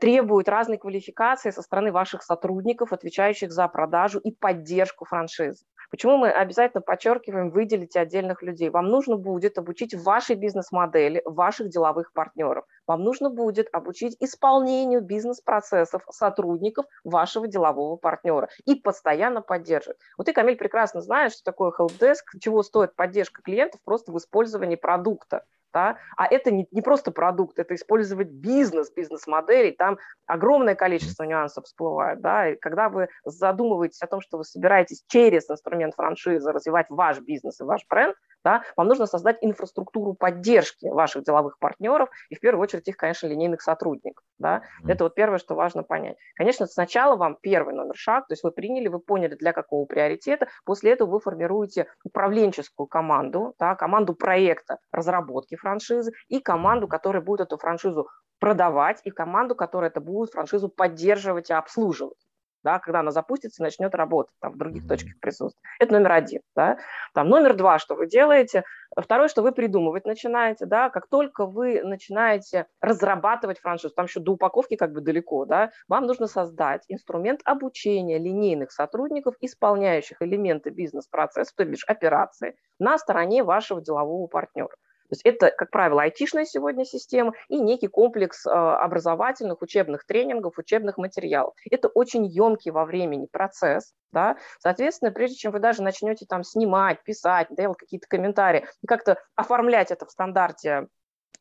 требует 0.00 0.48
разной 0.48 0.78
квалификации 0.78 1.50
со 1.50 1.62
стороны 1.62 1.92
ваших 1.92 2.22
сотрудников, 2.22 2.92
отвечающих 2.92 3.52
за 3.52 3.68
продажу 3.68 4.18
и 4.18 4.32
поддержку 4.32 5.04
франшизы. 5.04 5.64
Почему 5.90 6.16
мы 6.16 6.30
обязательно 6.30 6.80
подчеркиваем, 6.80 7.50
выделите 7.50 8.00
отдельных 8.00 8.42
людей? 8.42 8.70
Вам 8.70 8.88
нужно 8.88 9.16
будет 9.16 9.58
обучить 9.58 9.94
вашей 9.94 10.34
бизнес-модели, 10.34 11.22
ваших 11.24 11.68
деловых 11.68 12.12
партнеров. 12.12 12.64
Вам 12.86 13.02
нужно 13.04 13.30
будет 13.30 13.68
обучить 13.72 14.16
исполнению 14.20 15.02
бизнес-процессов 15.02 16.02
сотрудников 16.10 16.86
вашего 17.04 17.46
делового 17.46 17.96
партнера 17.96 18.48
и 18.64 18.74
постоянно 18.74 19.40
поддерживать. 19.40 19.98
Вот 20.18 20.24
ты, 20.24 20.32
Камиль, 20.32 20.56
прекрасно 20.56 21.00
знаешь, 21.00 21.32
что 21.32 21.44
такое 21.44 21.70
helpdesk, 21.70 22.40
чего 22.40 22.62
стоит 22.62 22.96
поддержка 22.96 23.42
клиентов 23.42 23.80
просто 23.84 24.10
в 24.10 24.18
использовании 24.18 24.76
продукта 24.76 25.44
да? 25.74 25.98
а 26.16 26.26
это 26.26 26.50
не, 26.50 26.66
не 26.70 26.80
просто 26.80 27.10
продукт, 27.10 27.58
это 27.58 27.74
использовать 27.74 28.28
бизнес, 28.28 28.90
бизнес-модели, 28.90 29.72
там 29.72 29.98
огромное 30.26 30.74
количество 30.74 31.24
нюансов 31.24 31.64
всплывает, 31.64 32.20
да, 32.20 32.50
и 32.50 32.56
когда 32.56 32.88
вы 32.88 33.08
задумываетесь 33.24 34.00
о 34.00 34.06
том, 34.06 34.20
что 34.20 34.38
вы 34.38 34.44
собираетесь 34.44 35.04
через 35.08 35.50
инструмент 35.50 35.94
франшизы 35.94 36.50
развивать 36.52 36.86
ваш 36.88 37.20
бизнес 37.20 37.60
и 37.60 37.64
ваш 37.64 37.84
бренд, 37.88 38.16
да, 38.44 38.62
вам 38.76 38.88
нужно 38.88 39.06
создать 39.06 39.38
инфраструктуру 39.40 40.14
поддержки 40.14 40.86
ваших 40.86 41.24
деловых 41.24 41.58
партнеров 41.58 42.10
и 42.28 42.34
в 42.34 42.40
первую 42.40 42.62
очередь 42.62 42.86
их, 42.88 42.96
конечно, 42.96 43.26
линейных 43.26 43.62
сотрудников, 43.62 44.24
да, 44.38 44.62
это 44.86 45.04
вот 45.04 45.14
первое, 45.14 45.38
что 45.38 45.54
важно 45.54 45.82
понять. 45.82 46.16
Конечно, 46.34 46.66
сначала 46.66 47.16
вам 47.16 47.36
первый 47.40 47.74
номер 47.74 47.96
шаг, 47.96 48.26
то 48.28 48.32
есть 48.32 48.44
вы 48.44 48.52
приняли, 48.52 48.88
вы 48.88 49.00
поняли, 49.00 49.34
для 49.34 49.52
какого 49.52 49.86
приоритета, 49.86 50.48
после 50.64 50.92
этого 50.92 51.10
вы 51.10 51.20
формируете 51.20 51.86
управленческую 52.04 52.86
команду, 52.86 53.54
да, 53.58 53.74
команду 53.74 54.14
проекта 54.14 54.78
разработки 54.92 55.56
франшизы 55.56 56.12
и 56.28 56.40
команду, 56.40 56.86
которая 56.88 57.22
будет 57.22 57.40
эту 57.40 57.56
франшизу 57.56 58.08
продавать 58.38 59.00
и 59.04 59.10
команду, 59.10 59.54
которая 59.54 59.90
это 59.90 60.00
будет 60.00 60.30
франшизу 60.30 60.68
поддерживать 60.68 61.50
и 61.50 61.54
обслуживать 61.54 62.18
да, 62.64 62.78
когда 62.78 63.00
она 63.00 63.10
запустится 63.10 63.62
и 63.62 63.64
начнет 63.64 63.94
работать 63.94 64.34
там, 64.40 64.52
в 64.54 64.56
других 64.56 64.88
точках 64.88 65.12
присутствия. 65.20 65.62
Это 65.78 65.92
номер 65.92 66.12
один. 66.12 66.40
Да. 66.56 66.78
Там, 67.12 67.28
номер 67.28 67.54
два, 67.54 67.78
что 67.78 67.94
вы 67.94 68.06
делаете. 68.06 68.64
Второе, 68.96 69.28
что 69.28 69.42
вы 69.42 69.52
придумывать 69.52 70.06
начинаете. 70.06 70.66
Да, 70.66 70.88
как 70.88 71.08
только 71.08 71.46
вы 71.46 71.82
начинаете 71.82 72.66
разрабатывать 72.80 73.60
франшизу, 73.60 73.94
там 73.94 74.06
еще 74.06 74.20
до 74.20 74.32
упаковки 74.32 74.76
как 74.76 74.92
бы 74.92 75.00
далеко, 75.00 75.44
да, 75.44 75.70
вам 75.88 76.06
нужно 76.06 76.26
создать 76.26 76.84
инструмент 76.88 77.40
обучения 77.44 78.18
линейных 78.18 78.72
сотрудников, 78.72 79.34
исполняющих 79.40 80.22
элементы 80.22 80.70
бизнес-процесса, 80.70 81.52
то 81.56 81.64
бишь 81.64 81.84
операции, 81.86 82.56
на 82.78 82.98
стороне 82.98 83.44
вашего 83.44 83.80
делового 83.80 84.26
партнера. 84.26 84.74
То 85.08 85.12
есть 85.12 85.22
это, 85.24 85.50
как 85.50 85.70
правило, 85.70 86.02
айтишная 86.02 86.44
сегодня 86.44 86.84
система 86.84 87.34
и 87.48 87.60
некий 87.60 87.88
комплекс 87.88 88.46
а, 88.46 88.78
образовательных, 88.78 89.60
учебных 89.62 90.06
тренингов, 90.06 90.58
учебных 90.58 90.96
материалов. 90.96 91.54
Это 91.70 91.88
очень 91.88 92.24
емкий 92.24 92.70
во 92.70 92.84
времени 92.84 93.26
процесс. 93.30 93.92
Да? 94.12 94.36
Соответственно, 94.60 95.10
прежде 95.10 95.36
чем 95.36 95.52
вы 95.52 95.58
даже 95.58 95.82
начнете 95.82 96.24
там 96.26 96.44
снимать, 96.44 97.02
писать, 97.02 97.48
делать 97.50 97.78
какие-то 97.78 98.06
комментарии, 98.08 98.66
как-то 98.86 99.18
оформлять 99.34 99.90
это 99.90 100.06
в 100.06 100.10
стандарте 100.10 100.88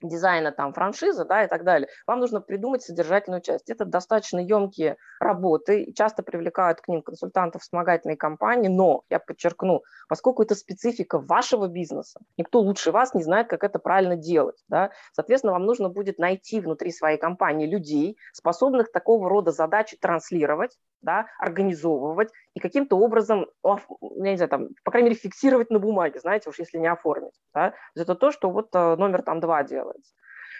дизайна 0.07 0.51
там 0.51 0.73
франшизы, 0.73 1.25
да, 1.25 1.43
и 1.43 1.47
так 1.47 1.63
далее, 1.63 1.87
вам 2.07 2.19
нужно 2.19 2.41
придумать 2.41 2.83
содержательную 2.83 3.41
часть. 3.41 3.69
Это 3.69 3.85
достаточно 3.85 4.39
емкие 4.39 4.97
работы, 5.19 5.91
часто 5.93 6.23
привлекают 6.23 6.81
к 6.81 6.87
ним 6.87 7.01
консультантов 7.01 7.61
вспомогательной 7.61 8.17
компании, 8.17 8.69
но, 8.69 9.03
я 9.09 9.19
подчеркну, 9.19 9.83
поскольку 10.07 10.43
это 10.43 10.55
специфика 10.55 11.19
вашего 11.19 11.67
бизнеса, 11.67 12.19
никто 12.37 12.59
лучше 12.59 12.91
вас 12.91 13.13
не 13.13 13.23
знает, 13.23 13.47
как 13.47 13.63
это 13.63 13.79
правильно 13.79 14.15
делать, 14.15 14.63
да, 14.67 14.91
соответственно, 15.13 15.53
вам 15.53 15.65
нужно 15.65 15.89
будет 15.89 16.19
найти 16.19 16.59
внутри 16.59 16.91
своей 16.91 17.17
компании 17.17 17.67
людей, 17.67 18.17
способных 18.33 18.91
такого 18.91 19.29
рода 19.29 19.51
задачи 19.51 19.97
транслировать, 19.97 20.77
да, 21.03 21.27
организовывать 21.39 22.31
и 22.55 22.59
каким-то 22.59 22.97
образом, 22.97 23.47
я 23.63 24.31
не 24.31 24.37
знаю, 24.37 24.49
там, 24.49 24.69
по 24.83 24.91
крайней 24.91 25.09
мере, 25.09 25.19
фиксировать 25.19 25.69
на 25.69 25.79
бумаге, 25.79 26.19
знаете, 26.19 26.49
уж 26.49 26.59
если 26.59 26.77
не 26.77 26.87
оформить. 26.87 27.33
Да? 27.53 27.73
Это 27.95 28.15
то, 28.15 28.31
что 28.31 28.49
вот 28.49 28.69
э, 28.73 28.95
номер 28.95 29.21
там 29.21 29.39
два 29.39 29.63
делается. 29.63 30.13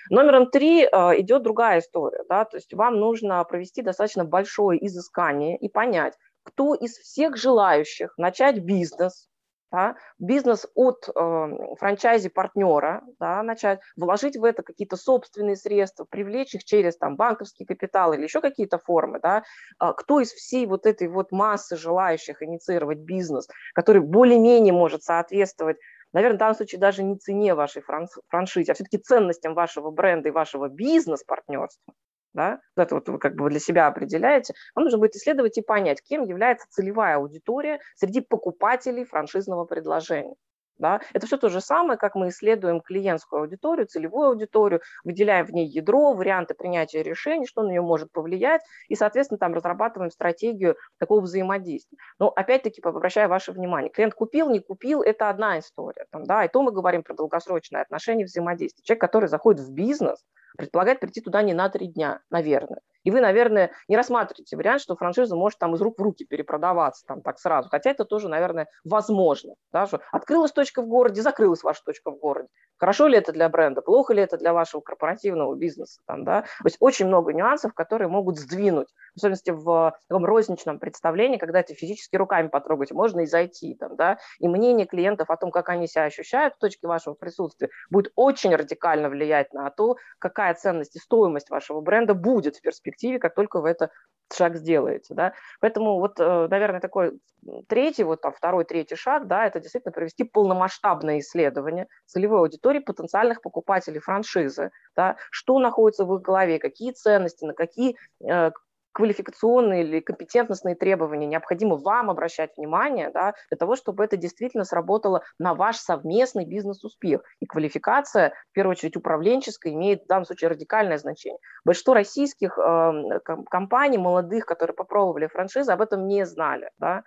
Номером 0.10 0.50
три 0.50 0.84
э, 0.84 0.88
идет 1.22 1.44
другая 1.44 1.80
история, 1.80 2.24
да, 2.28 2.46
то 2.46 2.58
есть 2.58 2.74
вам 2.74 3.00
нужно 3.00 3.44
провести 3.46 3.82
достаточно 3.82 4.26
большое 4.26 4.86
изыскание 4.86 5.58
и 5.58 5.70
понять, 5.70 6.14
кто 6.44 6.76
из 6.76 6.98
всех 6.98 7.38
желающих 7.38 8.14
начать 8.18 8.60
бизнес, 8.60 9.30
да, 9.74 9.96
бизнес 10.20 10.68
от 10.76 11.10
э, 11.10 11.48
франчайзи-партнера, 11.80 13.02
да, 13.20 13.42
начать 13.42 13.80
вложить 13.98 14.38
в 14.38 14.44
это 14.44 14.62
какие-то 14.62 14.96
собственные 14.98 15.56
средства, 15.56 16.06
привлечь 16.06 16.54
их 16.54 16.64
через 16.64 16.96
там, 16.96 17.16
банковский 17.16 17.66
капитал 17.66 18.14
или 18.14 18.22
еще 18.22 18.40
какие-то 18.40 18.78
формы, 18.78 19.20
да, 19.20 19.44
э, 19.82 19.94
кто 19.98 20.20
из 20.20 20.32
всей 20.32 20.68
вот 20.68 20.86
этой 20.86 21.08
вот 21.08 21.32
массы 21.32 21.76
желающих 21.76 22.44
инициировать 22.44 23.00
бизнес, 23.00 23.48
который 23.74 24.04
более-менее 24.04 24.74
может 24.74 25.02
соответствовать 25.04 25.78
наверное, 26.14 26.36
в 26.36 26.40
данном 26.40 26.56
случае 26.56 26.80
даже 26.80 27.02
не 27.02 27.18
цене 27.18 27.56
вашей 27.56 27.82
франшизы, 28.30 28.72
а 28.72 28.76
все-таки 28.76 29.00
ценностям 29.00 29.56
вашего 29.56 29.90
бренда 29.90 30.30
и 30.30 30.32
вашего 30.32 30.70
бизнес-партнерства, 30.70 31.96
да, 32.34 32.60
это 32.76 32.96
вот 32.96 33.08
вы 33.10 33.20
как 33.20 33.36
бы 33.36 33.50
для 33.50 33.60
себя 33.60 33.88
определяете, 33.88 34.54
вам 34.76 34.86
нужно 34.86 35.00
будет 35.00 35.16
исследовать 35.16 35.58
и 35.58 35.62
понять, 35.62 36.02
кем 36.02 36.24
является 36.24 36.68
целевая 36.70 37.18
аудитория 37.18 37.80
среди 37.96 38.22
покупателей 38.22 39.06
франшизного 39.06 39.66
предложения. 39.66 40.36
Да? 40.80 41.02
Это 41.14 41.28
все 41.28 41.38
то 41.38 41.50
же 41.50 41.62
самое, 41.62 42.00
как 42.00 42.16
мы 42.16 42.30
исследуем 42.30 42.82
клиентскую 42.82 43.44
аудиторию, 43.44 43.86
целевую 43.88 44.30
аудиторию, 44.30 44.82
выделяем 45.04 45.46
в 45.46 45.52
ней 45.52 45.68
ядро, 45.68 46.14
варианты 46.14 46.56
принятия 46.56 47.04
решений, 47.04 47.46
что 47.46 47.62
на 47.62 47.70
нее 47.70 47.82
может 47.82 48.12
повлиять, 48.12 48.62
и, 48.88 48.96
соответственно, 48.96 49.38
там 49.38 49.54
разрабатываем 49.54 50.12
стратегию 50.12 50.76
такого 50.98 51.22
взаимодействия. 51.22 51.98
Но, 52.20 52.30
опять-таки, 52.30 52.82
обращаю 52.84 53.30
ваше 53.30 53.52
внимание, 53.52 53.92
клиент 53.92 54.16
купил, 54.16 54.50
не 54.50 54.60
купил, 54.60 55.04
это 55.04 55.30
одна 55.30 55.60
история. 55.60 56.06
Там, 56.12 56.24
да, 56.26 56.44
и 56.44 56.48
то 56.48 56.62
мы 56.64 56.72
говорим 56.72 57.04
про 57.04 57.14
долгосрочное 57.14 57.82
отношение 57.82 58.26
взаимодействия. 58.26 58.84
Человек, 58.84 59.02
который 59.02 59.30
заходит 59.30 59.62
в 59.62 59.72
бизнес, 59.72 60.26
предполагает 60.58 61.00
прийти 61.00 61.22
туда 61.22 61.42
не 61.42 61.54
на 61.54 61.70
три 61.70 61.88
дня, 61.88 62.22
наверное. 62.30 62.80
И 63.04 63.12
вы, 63.12 63.22
наверное, 63.22 63.72
не 63.88 63.98
рассматриваете 63.98 64.56
вариант, 64.56 64.82
что 64.82 64.96
франшиза 64.96 65.36
может 65.36 65.60
там 65.60 65.76
из 65.76 65.82
рук 65.82 66.00
в 66.00 66.02
руки 66.02 66.26
перепродаваться 66.26 67.06
там 67.06 67.22
так 67.22 67.40
сразу. 67.40 67.70
Хотя 67.70 67.92
это 67.92 68.06
тоже, 68.06 68.30
наверное, 68.30 68.68
возможно. 68.84 69.56
Да, 69.72 69.86
что 69.86 70.02
открылась 70.12 70.52
точка 70.52 70.82
в 70.82 70.88
городе, 70.88 71.22
закрылась 71.22 71.64
ваша 71.64 71.84
точка 71.84 72.12
в 72.12 72.18
городе. 72.18 72.48
Хорошо 72.78 73.08
ли 73.08 73.18
это 73.18 73.32
для 73.32 73.48
бренда, 73.50 73.82
плохо 73.82 74.14
ли 74.14 74.22
это 74.22 74.38
для 74.38 74.54
вашего 74.54 74.82
корпоративного 74.82 75.56
бизнеса? 75.56 76.02
Там, 76.06 76.26
да? 76.26 76.42
То 76.42 76.66
есть 76.66 76.78
очень 76.80 77.08
много 77.08 77.34
нюансов, 77.34 77.74
которые 77.74 78.08
могут 78.08 78.38
сдвинуть, 78.38 78.88
в 79.14 79.18
особенности 79.18 79.52
в 79.52 79.96
таком 80.08 80.26
розничном 80.26 80.80
представлении, 80.80 81.38
когда 81.38 81.60
это 81.60 81.74
физически 81.74 82.16
руками 82.16 82.48
потрогать, 82.48 82.92
можно 82.92 83.22
и 83.22 83.26
зайти. 83.26 83.76
Там, 83.76 83.96
да? 83.96 84.18
И 84.40 84.48
мнение 84.48 84.86
клиентов 84.86 85.30
о 85.30 85.38
том, 85.38 85.52
как 85.52 85.70
они 85.70 85.88
себя 85.88 86.06
ощущают 86.06 86.56
в 86.56 86.58
точке 86.58 86.88
вашего 86.88 87.14
присутствия, 87.14 87.70
будет 87.90 88.12
очень 88.16 88.56
радикально 88.56 89.10
влиять 89.10 89.54
на 89.54 89.70
то, 89.70 89.96
какая 90.20 90.54
ценность 90.54 90.96
и 90.96 91.00
стоимость 91.00 91.50
вашего 91.50 91.82
бренда 91.82 92.14
будет 92.14 92.58
в 92.58 92.62
перспективе, 92.62 92.93
как 93.20 93.36
только 93.36 93.62
вы 93.62 93.70
это 93.70 93.90
шаг 94.34 94.56
сделаете, 94.56 95.14
да. 95.14 95.34
Поэтому 95.60 96.00
вот, 96.00 96.20
э, 96.20 96.48
наверное, 96.50 96.80
такой 96.80 97.20
третий, 97.68 98.04
вот 98.04 98.22
там 98.22 98.34
второй, 98.34 98.66
третий 98.66 98.96
шаг, 98.96 99.28
да, 99.28 99.46
это 99.46 99.60
действительно 99.60 99.92
провести 99.92 100.24
полномасштабное 100.24 101.20
исследование 101.20 101.88
целевой 102.06 102.40
аудитории 102.40 102.80
потенциальных 102.80 103.42
покупателей 103.42 104.00
франшизы, 104.00 104.72
да, 104.96 105.18
что 105.32 105.60
находится 105.60 106.06
в 106.06 106.16
их 106.16 106.22
голове, 106.22 106.60
какие 106.60 106.92
ценности, 106.92 107.46
на 107.46 107.54
какие 107.54 107.96
э, 108.24 108.52
квалификационные 108.94 109.84
или 109.84 110.00
компетентностные 110.00 110.76
требования 110.76 111.26
необходимо 111.26 111.76
вам 111.76 112.10
обращать 112.10 112.56
внимание 112.56 113.10
да, 113.14 113.34
для 113.50 113.58
того, 113.58 113.76
чтобы 113.76 114.04
это 114.04 114.16
действительно 114.18 114.64
сработало 114.64 115.24
на 115.40 115.54
ваш 115.54 115.78
совместный 115.78 116.46
бизнес-успех. 116.46 117.22
И 117.40 117.46
квалификация, 117.46 118.34
в 118.52 118.54
первую 118.54 118.72
очередь 118.72 118.96
управленческая, 118.96 119.74
имеет 119.74 120.04
в 120.04 120.08
данном 120.08 120.26
случае 120.26 120.52
радикальное 120.52 120.98
значение. 120.98 121.40
Большинство 121.66 121.94
российских 121.94 122.58
э, 122.58 123.20
компаний, 123.50 123.98
молодых, 123.98 124.46
которые 124.46 124.76
попробовали 124.76 125.28
франшизы, 125.28 125.72
об 125.72 125.82
этом 125.82 126.08
не 126.08 126.26
знали. 126.26 126.70
Да. 126.78 127.04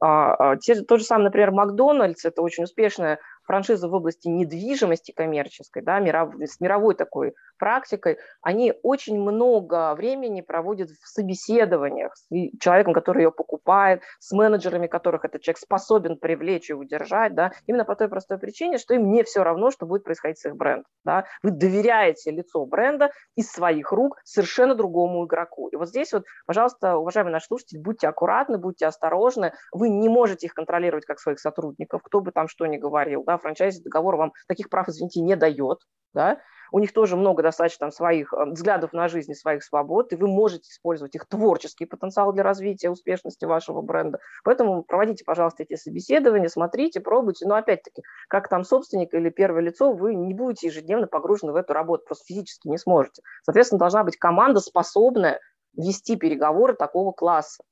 А, 0.00 0.52
а, 0.52 0.56
те, 0.56 0.76
тот 0.82 1.00
же 1.00 1.04
самый, 1.04 1.24
например, 1.24 1.50
Макдональдс, 1.50 2.24
это 2.24 2.40
очень 2.40 2.64
успешная 2.64 3.18
франшиза 3.50 3.88
в 3.88 3.94
области 3.94 4.28
недвижимости 4.28 5.10
коммерческой, 5.10 5.82
да, 5.82 5.98
с 5.98 6.60
мировой 6.60 6.94
такой 6.94 7.34
практикой, 7.58 8.18
они 8.42 8.72
очень 8.84 9.20
много 9.20 9.92
времени 9.96 10.40
проводят 10.40 10.90
в 10.90 11.08
собеседованиях 11.08 12.14
с 12.14 12.28
человеком, 12.60 12.92
который 12.92 13.24
ее 13.24 13.32
покупает, 13.32 14.02
с 14.20 14.30
менеджерами, 14.30 14.86
которых 14.86 15.24
этот 15.24 15.42
человек 15.42 15.58
способен 15.58 16.16
привлечь 16.16 16.70
и 16.70 16.74
удержать, 16.74 17.34
да, 17.34 17.50
именно 17.66 17.84
по 17.84 17.96
той 17.96 18.08
простой 18.08 18.38
причине, 18.38 18.78
что 18.78 18.94
им 18.94 19.10
не 19.10 19.24
все 19.24 19.42
равно, 19.42 19.72
что 19.72 19.84
будет 19.84 20.04
происходить 20.04 20.38
с 20.38 20.46
их 20.46 20.54
брендом. 20.54 20.86
Да. 21.04 21.24
Вы 21.42 21.50
доверяете 21.50 22.30
лицо 22.30 22.64
бренда 22.66 23.10
из 23.34 23.50
своих 23.50 23.90
рук 23.90 24.18
совершенно 24.22 24.76
другому 24.76 25.26
игроку. 25.26 25.68
И 25.68 25.76
вот 25.76 25.88
здесь 25.88 26.12
вот, 26.12 26.24
пожалуйста, 26.46 26.96
уважаемые 26.96 27.32
наши 27.32 27.46
слушатели, 27.46 27.80
будьте 27.80 28.06
аккуратны, 28.06 28.58
будьте 28.58 28.86
осторожны. 28.86 29.54
Вы 29.72 29.88
не 29.88 30.08
можете 30.08 30.46
их 30.46 30.54
контролировать 30.54 31.04
как 31.04 31.18
своих 31.18 31.40
сотрудников, 31.40 32.02
кто 32.04 32.20
бы 32.20 32.30
там 32.30 32.46
что 32.46 32.66
ни 32.66 32.76
говорил. 32.76 33.24
Да, 33.24 33.39
франчайзи 33.40 33.82
договор 33.82 34.16
вам 34.16 34.32
таких 34.48 34.68
прав, 34.68 34.88
извините, 34.88 35.20
не 35.20 35.36
дает. 35.36 35.78
Да? 36.14 36.38
У 36.72 36.78
них 36.78 36.92
тоже 36.92 37.16
много 37.16 37.42
достаточно 37.42 37.86
там, 37.86 37.90
своих 37.90 38.32
э, 38.32 38.44
взглядов 38.50 38.92
на 38.92 39.08
жизнь 39.08 39.34
своих 39.34 39.64
свобод, 39.64 40.12
и 40.12 40.16
вы 40.16 40.28
можете 40.28 40.68
использовать 40.70 41.14
их 41.14 41.26
творческий 41.26 41.84
потенциал 41.84 42.32
для 42.32 42.42
развития 42.42 42.90
успешности 42.90 43.44
вашего 43.44 43.82
бренда. 43.82 44.18
Поэтому 44.44 44.82
проводите, 44.82 45.24
пожалуйста, 45.24 45.62
эти 45.62 45.74
собеседования, 45.76 46.48
смотрите, 46.48 47.00
пробуйте. 47.00 47.46
Но 47.46 47.56
опять-таки, 47.56 48.02
как 48.28 48.48
там 48.48 48.64
собственник 48.64 49.12
или 49.14 49.30
первое 49.30 49.62
лицо, 49.62 49.92
вы 49.92 50.14
не 50.14 50.34
будете 50.34 50.68
ежедневно 50.68 51.06
погружены 51.06 51.52
в 51.52 51.56
эту 51.56 51.72
работу, 51.72 52.04
просто 52.06 52.24
физически 52.26 52.68
не 52.68 52.78
сможете. 52.78 53.22
Соответственно, 53.42 53.78
должна 53.78 54.04
быть 54.04 54.16
команда, 54.16 54.60
способная 54.60 55.40
вести 55.76 56.16
переговоры 56.16 56.74
такого 56.74 57.12
класса 57.12 57.62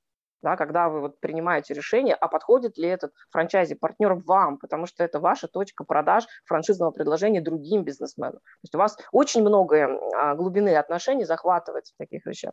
да, 0.43 0.57
когда 0.57 0.89
вы 0.89 1.01
вот 1.01 1.21
принимаете 1.21 1.75
решение, 1.75 2.15
а 2.15 2.29
подходит 2.29 2.79
ли 2.79 2.89
этот 2.89 3.13
франчайзи-партнер 3.31 4.15
вам, 4.15 4.59
потому 4.59 4.87
что 4.87 5.05
это 5.05 5.21
ваша 5.21 5.49
точка 5.49 5.85
продаж 5.85 6.27
франшизного 6.45 6.91
предложения 6.91 7.41
другим 7.41 7.85
бизнесменам. 7.85 8.41
То 8.41 8.63
есть 8.63 8.75
у 8.75 8.79
вас 8.79 8.97
очень 9.13 9.43
много 9.43 10.01
а, 10.15 10.35
глубины 10.35 10.77
отношений 10.77 11.25
захватывается 11.25 11.95
в 11.95 11.99
таких 11.99 12.27
вещах. 12.27 12.53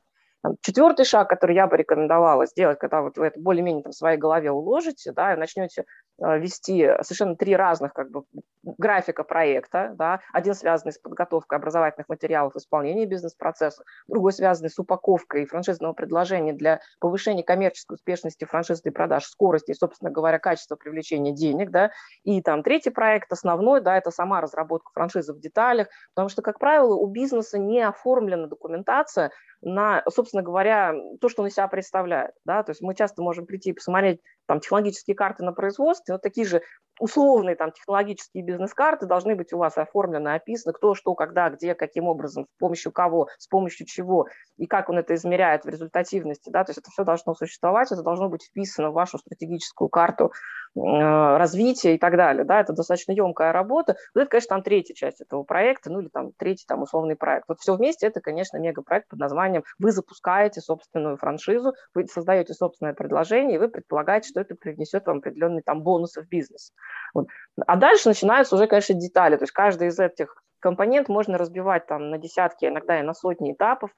Четвертый 0.61 1.05
шаг, 1.05 1.29
который 1.29 1.55
я 1.55 1.67
бы 1.67 1.77
рекомендовала 1.77 2.45
сделать, 2.45 2.77
когда 2.79 3.01
вот 3.01 3.17
вы 3.17 3.27
это 3.27 3.39
более-менее 3.39 3.83
в 3.83 3.93
своей 3.93 4.17
голове 4.17 4.51
уложите, 4.51 5.11
да, 5.11 5.33
и 5.33 5.37
начнете 5.37 5.85
вести 6.17 6.89
совершенно 7.01 7.35
три 7.35 7.55
разных 7.55 7.93
как 7.93 8.09
бы, 8.09 8.23
графика 8.63 9.23
проекта. 9.23 9.93
Да? 9.97 10.21
Один 10.33 10.53
связанный 10.53 10.91
с 10.91 10.97
подготовкой 10.97 11.57
образовательных 11.57 12.09
материалов 12.09 12.55
исполнения 12.55 13.05
бизнес-процесса, 13.05 13.83
другой 14.07 14.33
связанный 14.33 14.69
с 14.69 14.79
упаковкой 14.79 15.45
франшизного 15.45 15.93
предложения 15.93 16.53
для 16.53 16.79
повышения 16.99 17.43
коммерческой 17.43 17.95
успешности 17.95 18.45
франшизной 18.45 18.91
продаж, 18.91 19.25
скорости 19.25 19.71
и, 19.71 19.75
собственно 19.75 20.11
говоря, 20.11 20.39
качества 20.39 20.75
привлечения 20.75 21.31
денег. 21.33 21.71
Да? 21.71 21.91
И 22.23 22.41
там 22.41 22.63
третий 22.63 22.89
проект, 22.89 23.31
основной, 23.31 23.81
да, 23.81 23.97
это 23.97 24.11
сама 24.11 24.41
разработка 24.41 24.91
франшизы 24.93 25.33
в 25.33 25.39
деталях, 25.39 25.87
потому 26.13 26.29
что, 26.29 26.41
как 26.41 26.59
правило, 26.59 26.95
у 26.95 27.07
бизнеса 27.07 27.59
не 27.59 27.81
оформлена 27.81 28.47
документация 28.47 29.31
на, 29.65 30.03
собственно 30.09 30.43
говоря, 30.43 30.93
то, 31.19 31.27
что 31.27 31.41
он 31.41 31.47
из 31.47 31.53
себя 31.53 31.67
представляет. 31.67 32.35
Да? 32.45 32.61
То 32.63 32.69
есть 32.69 32.81
мы 32.81 32.93
часто 32.93 33.23
можем 33.23 33.47
прийти 33.47 33.71
и 33.71 33.73
посмотреть 33.73 34.21
там, 34.45 34.59
технологические 34.59 35.15
карты 35.15 35.43
на 35.43 35.53
производстве, 35.53 36.13
но 36.13 36.19
такие 36.19 36.45
же 36.45 36.61
условные 36.99 37.55
там, 37.55 37.71
технологические 37.71 38.43
бизнес-карты 38.43 39.07
должны 39.07 39.35
быть 39.35 39.51
у 39.53 39.57
вас 39.57 39.77
оформлены, 39.77 40.35
описаны, 40.35 40.71
кто, 40.71 40.93
что, 40.93 41.15
когда, 41.15 41.49
где, 41.49 41.73
каким 41.73 42.05
образом, 42.05 42.45
с 42.45 42.59
помощью 42.59 42.91
кого, 42.91 43.27
с 43.39 43.47
помощью 43.47 43.87
чего, 43.87 44.27
и 44.57 44.67
как 44.67 44.89
он 44.89 44.99
это 44.99 45.15
измеряет 45.15 45.65
в 45.65 45.69
результативности. 45.69 46.51
Да? 46.51 46.63
То 46.63 46.69
есть 46.69 46.79
это 46.79 46.91
все 46.91 47.03
должно 47.03 47.33
существовать, 47.33 47.91
это 47.91 48.03
должно 48.03 48.29
быть 48.29 48.43
вписано 48.43 48.91
в 48.91 48.93
вашу 48.93 49.17
стратегическую 49.17 49.89
карту 49.89 50.31
развития 50.75 51.95
и 51.95 51.97
так 51.97 52.17
далее. 52.17 52.43
Да? 52.43 52.59
Это 52.59 52.73
достаточно 52.73 53.11
емкая 53.13 53.51
работа. 53.51 53.95
Вот 54.13 54.21
это, 54.21 54.29
конечно, 54.29 54.49
там 54.49 54.63
третья 54.63 54.93
часть 54.93 55.21
этого 55.21 55.43
проекта, 55.43 55.91
ну 55.91 56.01
или 56.01 56.09
там 56.09 56.31
третий 56.37 56.65
там 56.67 56.81
условный 56.81 57.15
проект. 57.15 57.45
Вот 57.47 57.59
все 57.59 57.75
вместе 57.75 58.07
это, 58.07 58.21
конечно, 58.21 58.57
мегапроект 58.57 59.07
под 59.07 59.19
названием 59.19 59.63
«Вы 59.79 59.91
запускаете 59.91 60.61
собственную 60.61 61.17
франшизу, 61.17 61.73
вы 61.93 62.07
создаете 62.07 62.53
собственное 62.53 62.93
предложение, 62.93 63.55
и 63.55 63.59
вы 63.59 63.69
предполагаете, 63.69 64.29
что 64.29 64.41
это 64.41 64.55
принесет 64.55 65.05
вам 65.05 65.17
определенные 65.17 65.61
там 65.61 65.81
бонусы 65.81 66.21
в 66.21 66.27
бизнес. 66.27 66.71
Вот. 67.13 67.27
А 67.65 67.75
дальше 67.77 68.09
начинаются 68.09 68.55
уже, 68.55 68.67
конечно, 68.67 68.95
детали. 68.95 69.37
То 69.37 69.43
есть 69.43 69.53
каждый 69.53 69.87
из 69.87 69.99
этих 69.99 70.43
компонент 70.59 71.09
можно 71.09 71.37
разбивать 71.37 71.85
там 71.87 72.09
на 72.09 72.17
десятки, 72.17 72.65
иногда 72.65 72.99
и 72.99 73.03
на 73.03 73.13
сотни 73.13 73.53
этапов, 73.53 73.91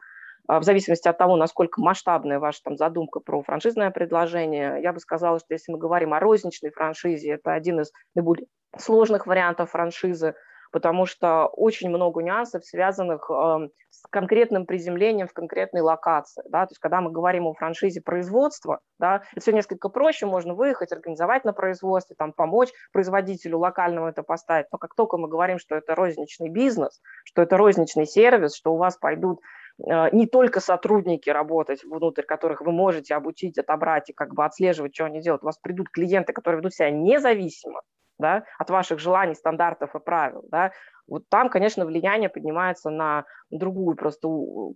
в 0.47 0.63
зависимости 0.63 1.07
от 1.07 1.17
того, 1.17 1.35
насколько 1.35 1.81
масштабная 1.81 2.39
ваша 2.39 2.61
там 2.63 2.77
задумка 2.77 3.19
про 3.19 3.43
франшизное 3.43 3.91
предложение. 3.91 4.81
Я 4.81 4.93
бы 4.93 4.99
сказала, 4.99 5.39
что 5.39 5.53
если 5.53 5.71
мы 5.71 5.77
говорим 5.77 6.13
о 6.13 6.19
розничной 6.19 6.71
франшизе, 6.71 7.31
это 7.31 7.53
один 7.53 7.81
из 7.81 7.91
наиболее 8.15 8.47
сложных 8.77 9.27
вариантов 9.27 9.71
франшизы, 9.71 10.35
потому 10.71 11.05
что 11.05 11.47
очень 11.47 11.89
много 11.89 12.21
нюансов, 12.21 12.65
связанных 12.65 13.29
э, 13.29 13.69
с 13.89 14.03
конкретным 14.09 14.65
приземлением 14.65 15.27
в 15.27 15.33
конкретной 15.33 15.81
локации. 15.81 16.43
Да? 16.49 16.65
То 16.65 16.71
есть, 16.71 16.79
когда 16.79 17.01
мы 17.01 17.11
говорим 17.11 17.47
о 17.47 17.53
франшизе 17.53 18.01
производства, 18.01 18.79
да, 18.99 19.23
это 19.31 19.41
все 19.41 19.53
несколько 19.53 19.89
проще, 19.89 20.25
можно 20.25 20.53
выехать, 20.53 20.91
организовать 20.91 21.45
на 21.45 21.53
производстве, 21.53 22.15
там, 22.17 22.33
помочь 22.33 22.69
производителю 22.91 23.59
локальному 23.59 24.07
это 24.07 24.23
поставить. 24.23 24.67
Но 24.71 24.77
как 24.77 24.93
только 24.95 25.17
мы 25.17 25.27
говорим, 25.27 25.57
что 25.59 25.75
это 25.75 25.95
розничный 25.95 26.49
бизнес, 26.49 27.01
что 27.23 27.41
это 27.41 27.57
розничный 27.57 28.05
сервис, 28.05 28.55
что 28.55 28.73
у 28.73 28.77
вас 28.77 28.97
пойдут 28.97 29.39
не 29.79 30.27
только 30.27 30.59
сотрудники 30.59 31.29
работать 31.29 31.83
внутрь, 31.83 32.23
которых 32.23 32.61
вы 32.61 32.71
можете 32.71 33.15
обучить, 33.15 33.57
отобрать 33.57 34.09
и 34.09 34.13
как 34.13 34.33
бы 34.33 34.45
отслеживать, 34.45 34.95
что 34.95 35.05
они 35.05 35.21
делают. 35.21 35.43
У 35.43 35.47
вас 35.47 35.57
придут 35.59 35.89
клиенты, 35.89 36.33
которые 36.33 36.59
ведут 36.59 36.73
себя 36.73 36.89
независимо, 36.89 37.81
да, 38.19 38.43
от 38.57 38.69
ваших 38.69 38.99
желаний, 38.99 39.35
стандартов 39.35 39.95
и 39.95 39.99
правил, 39.99 40.43
да, 40.49 40.71
вот 41.07 41.23
там, 41.29 41.49
конечно, 41.49 41.85
влияние 41.85 42.29
поднимается 42.29 42.89
на 42.89 43.25
другую 43.49 43.95
просто 43.95 44.27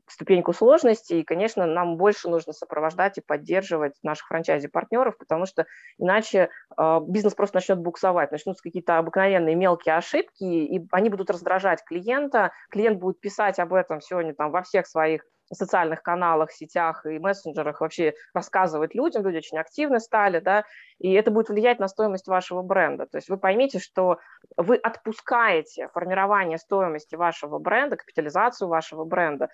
ступеньку 0.08 0.54
сложности, 0.54 1.15
и, 1.15 1.23
конечно, 1.23 1.65
нам 1.65 1.97
больше 1.97 2.30
нужно 2.30 2.54
сопровождать 2.54 3.17
и 3.17 3.21
поддерживать 3.21 3.95
наших 4.01 4.27
франчайзи-партнеров, 4.27 5.17
потому 5.17 5.45
что 5.45 5.65
иначе 5.97 6.49
э, 6.77 6.99
бизнес 7.06 7.36
просто 7.36 7.58
начнет 7.58 7.80
буксовать, 7.80 8.32
начнутся 8.32 8.63
какие-то 8.63 8.97
обыкновенные 8.97 9.56
мелкие 9.56 9.95
ошибки, 9.95 10.43
и 10.43 10.88
они 10.91 11.10
будут 11.10 11.30
раздражать 11.30 11.84
клиента, 11.84 12.54
клиент 12.69 12.99
будет 12.99 13.19
писать 13.19 13.60
об 13.60 13.73
этом 13.73 13.99
сегодня 13.99 14.34
там 14.34 14.51
во 14.51 14.62
всех 14.62 14.88
своих 14.88 15.25
социальных 15.55 16.01
каналах, 16.01 16.51
сетях 16.51 17.05
и 17.05 17.19
мессенджерах 17.19 17.81
вообще 17.81 18.13
рассказывать 18.33 18.95
людям, 18.95 19.23
люди 19.23 19.37
очень 19.37 19.57
активны 19.57 19.99
стали, 19.99 20.39
да, 20.39 20.63
и 20.99 21.11
это 21.13 21.31
будет 21.31 21.49
влиять 21.49 21.79
на 21.79 21.87
стоимость 21.87 22.27
вашего 22.27 22.61
бренда. 22.61 23.05
То 23.05 23.17
есть 23.17 23.29
вы 23.29 23.37
поймите, 23.37 23.79
что 23.79 24.19
вы 24.57 24.75
отпускаете 24.77 25.89
формирование 25.93 26.57
стоимости 26.57 27.15
вашего 27.15 27.59
бренда, 27.59 27.97
капитализацию 27.97 28.67
вашего 28.67 29.03
бренда, 29.03 29.49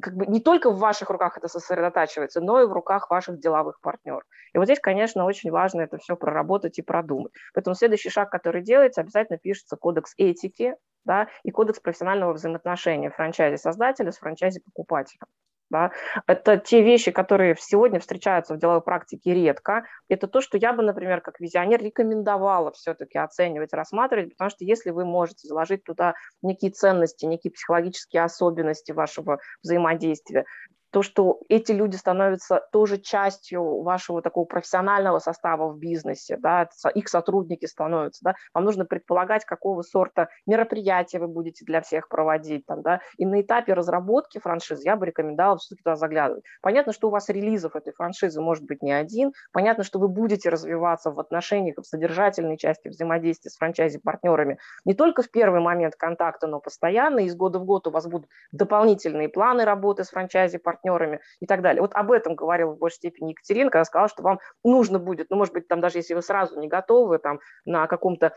как 0.00 0.14
бы 0.14 0.26
не 0.26 0.40
только 0.40 0.70
в 0.70 0.78
ваших 0.78 1.10
руках 1.10 1.36
это 1.36 1.48
сосредотачивается, 1.48 2.40
но 2.40 2.60
и 2.62 2.66
в 2.66 2.72
руках 2.72 3.10
ваших 3.10 3.38
деловых 3.38 3.80
партнеров. 3.80 4.22
И 4.54 4.58
вот 4.58 4.64
здесь, 4.64 4.80
конечно, 4.80 5.24
очень 5.24 5.50
важно 5.50 5.82
это 5.82 5.98
все 5.98 6.16
проработать 6.16 6.78
и 6.78 6.82
продумать. 6.82 7.32
Поэтому 7.54 7.74
следующий 7.74 8.10
шаг, 8.10 8.30
который 8.30 8.62
делается, 8.62 9.00
обязательно 9.00 9.38
пишется 9.38 9.76
кодекс 9.76 10.14
этики, 10.16 10.74
да, 11.04 11.28
и 11.42 11.50
кодекс 11.50 11.80
профессионального 11.80 12.32
взаимоотношения 12.32 13.10
франчайзи-создателя 13.10 14.12
с 14.12 14.18
франчайзи-покупателем. 14.18 15.26
Да? 15.70 15.92
Это 16.26 16.56
те 16.56 16.82
вещи, 16.82 17.10
которые 17.10 17.54
сегодня 17.58 18.00
встречаются 18.00 18.54
в 18.54 18.58
деловой 18.58 18.80
практике 18.80 19.34
редко. 19.34 19.84
Это 20.08 20.26
то, 20.26 20.40
что 20.40 20.56
я 20.56 20.72
бы, 20.72 20.82
например, 20.82 21.20
как 21.20 21.40
визионер 21.40 21.82
рекомендовала 21.82 22.72
все-таки 22.72 23.18
оценивать, 23.18 23.72
рассматривать, 23.72 24.30
потому 24.30 24.50
что 24.50 24.64
если 24.64 24.90
вы 24.90 25.04
можете 25.04 25.46
заложить 25.46 25.84
туда 25.84 26.14
некие 26.42 26.70
ценности, 26.70 27.26
некие 27.26 27.52
психологические 27.52 28.22
особенности 28.22 28.92
вашего 28.92 29.40
взаимодействия, 29.62 30.44
то, 30.90 31.02
что 31.02 31.40
эти 31.48 31.72
люди 31.72 31.96
становятся 31.96 32.66
тоже 32.72 32.98
частью 32.98 33.82
вашего 33.82 34.22
такого 34.22 34.44
профессионального 34.44 35.18
состава 35.18 35.68
в 35.68 35.78
бизнесе, 35.78 36.36
да, 36.38 36.68
их 36.94 37.08
сотрудники 37.08 37.66
становятся, 37.66 38.20
да, 38.24 38.34
вам 38.54 38.64
нужно 38.64 38.84
предполагать, 38.84 39.44
какого 39.44 39.82
сорта 39.82 40.28
мероприятия 40.46 41.18
вы 41.18 41.28
будете 41.28 41.64
для 41.64 41.82
всех 41.82 42.08
проводить, 42.08 42.64
там, 42.66 42.82
да, 42.82 43.00
и 43.16 43.26
на 43.26 43.40
этапе 43.40 43.74
разработки 43.74 44.38
франшизы 44.38 44.82
я 44.84 44.96
бы 44.96 45.06
рекомендовала 45.06 45.58
все-таки 45.58 45.82
туда 45.82 45.96
заглядывать. 45.96 46.44
Понятно, 46.62 46.92
что 46.92 47.08
у 47.08 47.10
вас 47.10 47.28
релизов 47.28 47.76
этой 47.76 47.92
франшизы 47.92 48.40
может 48.40 48.64
быть 48.64 48.82
не 48.82 48.92
один, 48.92 49.32
понятно, 49.52 49.84
что 49.84 49.98
вы 49.98 50.08
будете 50.08 50.48
развиваться 50.48 51.10
в 51.10 51.20
отношениях, 51.20 51.76
в 51.76 51.84
содержательной 51.84 52.56
части 52.56 52.88
взаимодействия 52.88 53.50
с 53.50 53.56
франчайзи-партнерами 53.56 54.58
не 54.84 54.94
только 54.94 55.22
в 55.22 55.30
первый 55.30 55.60
момент 55.60 55.96
контакта, 55.96 56.46
но 56.46 56.60
постоянно, 56.60 57.20
из 57.20 57.34
года 57.36 57.58
в 57.58 57.64
год 57.64 57.86
у 57.86 57.90
вас 57.90 58.06
будут 58.06 58.28
дополнительные 58.52 59.28
планы 59.28 59.64
работы 59.64 60.04
с 60.04 60.10
франчайзи-партнерами, 60.10 60.77
партнерами 60.78 61.20
и 61.40 61.46
так 61.46 61.62
далее. 61.62 61.82
Вот 61.82 61.92
об 61.94 62.10
этом 62.10 62.34
говорила 62.34 62.72
в 62.72 62.78
большей 62.78 62.96
степени 62.96 63.30
Екатерина, 63.30 63.70
когда 63.70 63.84
сказала, 63.84 64.08
что 64.08 64.22
вам 64.22 64.40
нужно 64.64 64.98
будет, 64.98 65.26
ну, 65.30 65.36
может 65.36 65.54
быть, 65.54 65.68
там 65.68 65.80
даже 65.80 65.98
если 65.98 66.14
вы 66.14 66.22
сразу 66.22 66.58
не 66.58 66.68
готовы, 66.68 67.18
там, 67.18 67.40
на 67.64 67.86
каком-то 67.86 68.34